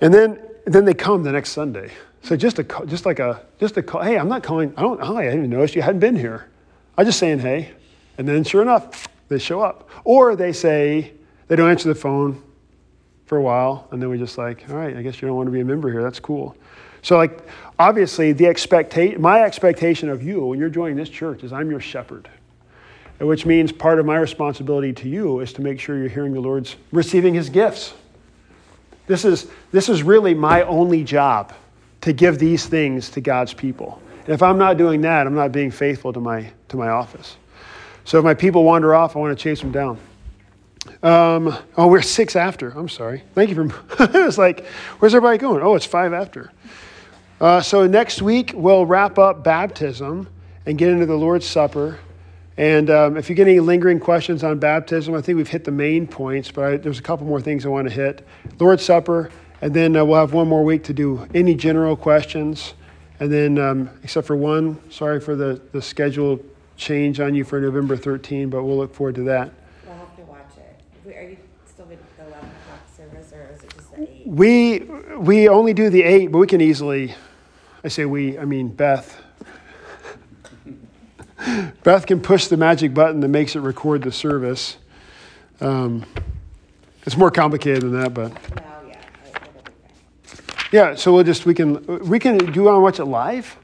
[0.00, 1.90] And then, then they come the next Sunday.
[2.22, 4.02] So just a, just like a, just a call.
[4.02, 4.72] Hey, I'm not calling.
[4.76, 5.00] I don't.
[5.00, 6.48] I didn't even notice you hadn't been here.
[6.96, 7.72] I'm just saying hey.
[8.18, 9.88] And then sure enough, they show up.
[10.04, 11.12] Or they say
[11.46, 12.42] they don't answer the phone
[13.26, 15.46] for a while, and then we're just like, all right, I guess you don't want
[15.46, 16.02] to be a member here.
[16.02, 16.56] That's cool.
[17.02, 17.46] So like,
[17.78, 21.80] obviously, the expectation, my expectation of you when you're joining this church is I'm your
[21.80, 22.28] shepherd
[23.18, 26.40] which means part of my responsibility to you is to make sure you're hearing the
[26.40, 27.94] Lord's receiving his gifts.
[29.06, 31.52] This is, this is really my only job
[32.02, 34.00] to give these things to God's people.
[34.24, 37.36] And if I'm not doing that, I'm not being faithful to my, to my office.
[38.04, 39.98] So if my people wander off, I want to chase them down.
[41.02, 42.70] Um, oh, we're six after.
[42.70, 43.22] I'm sorry.
[43.34, 44.04] Thank you for.
[44.04, 44.66] it was like,
[44.98, 45.62] where's everybody going?
[45.62, 46.52] Oh, it's five after.
[47.40, 50.28] Uh, so next week we'll wrap up baptism
[50.66, 51.98] and get into the Lord's Supper.
[52.58, 55.70] And um, if you get any lingering questions on baptism, I think we've hit the
[55.70, 58.26] main points, but I, there's a couple more things I want to hit.
[58.58, 59.30] Lord's Supper,
[59.62, 62.74] and then uh, we'll have one more week to do any general questions.
[63.20, 66.40] And then, um, except for one, sorry for the, the schedule
[66.76, 69.52] change on you for November 13, but we'll look forward to that.
[69.86, 71.16] We'll have to watch it.
[71.16, 74.26] Are you still with the 11 o'clock service, or is it just the 8?
[74.26, 74.80] We,
[75.16, 77.14] we only do the 8, but we can easily,
[77.84, 79.22] I say we, I mean Beth
[81.82, 84.76] Beth can push the magic button that makes it record the service.
[85.60, 86.04] Um,
[87.06, 88.32] it's more complicated than that, but
[88.86, 89.00] yeah,
[90.72, 90.94] yeah.
[90.94, 93.56] So we'll just we can we can do you want to watch it live?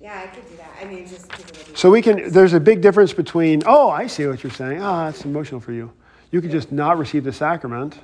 [0.00, 0.70] Yeah, I could do that.
[0.80, 2.30] I mean, just So we can.
[2.30, 3.62] There's a big difference between.
[3.66, 4.82] Oh, I see what you're saying.
[4.82, 5.92] Oh, that's emotional for you.
[6.30, 7.98] You could just not receive the sacrament.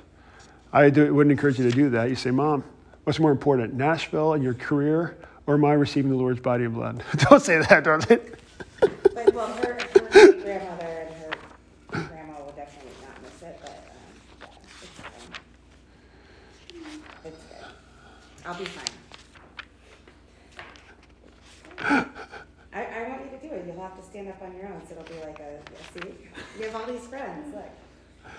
[0.73, 2.09] I do, wouldn't encourage you to do that.
[2.09, 2.63] You say, Mom,
[3.03, 7.03] what's more important, Nashville and your career, or my receiving the Lord's body and blood?
[7.17, 8.39] don't say that, don't it?
[8.79, 9.77] But, well, her,
[10.11, 11.31] her grandmother and her
[11.91, 13.93] grandma will definitely not miss it, but,
[14.41, 15.29] um, yeah, it's fine.
[17.25, 17.65] It's good.
[18.45, 18.85] I'll be fine.
[22.73, 23.65] I, I want you to do it.
[23.67, 26.13] You'll have to stand up on your own, so it'll be like a, a see,
[26.57, 27.65] you have all these friends, look,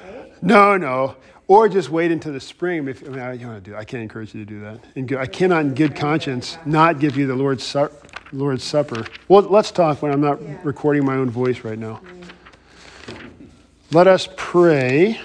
[0.04, 0.42] right?
[0.42, 1.16] No, no.
[1.48, 2.88] Or just wait until the spring.
[2.88, 3.76] If, I mean, I, you want to do.
[3.76, 4.80] I can't encourage you to do that.
[4.94, 7.94] In good, I cannot, in good conscience, not give you the Lord's Supper.
[8.32, 9.04] Lord's Supper.
[9.28, 10.56] Well, let's talk when I'm not Yeah.
[10.62, 12.00] recording my own voice right now.
[13.90, 15.20] Let us pray.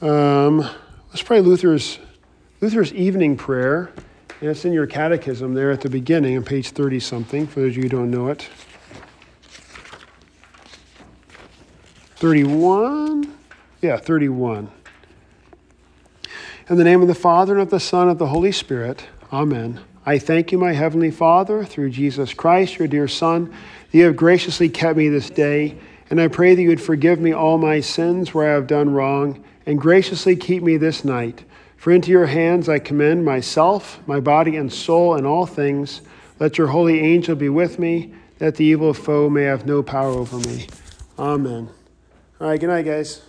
[0.00, 0.58] Um,
[1.08, 1.98] let's pray Luther's
[2.60, 3.90] Luther's evening prayer.
[4.40, 7.72] And it's in your catechism there at the beginning on page 30 something, for those
[7.72, 8.48] of you who don't know it.
[12.16, 13.36] 31?
[13.82, 14.70] Yeah, 31.
[16.68, 19.06] In the name of the Father, and of the Son, and of the Holy Spirit.
[19.32, 19.80] Amen.
[20.06, 24.16] I thank you, my Heavenly Father, through Jesus Christ, your dear Son, that you have
[24.16, 25.76] graciously kept me this day,
[26.10, 28.90] and I pray that you would forgive me all my sins where I have done
[28.90, 31.44] wrong, and graciously keep me this night.
[31.76, 36.00] For into your hands I commend myself, my body and soul, and all things.
[36.40, 40.08] Let your holy angel be with me, that the evil foe may have no power
[40.08, 40.68] over me.
[41.18, 41.68] Amen.
[42.40, 43.27] All right, good night, guys.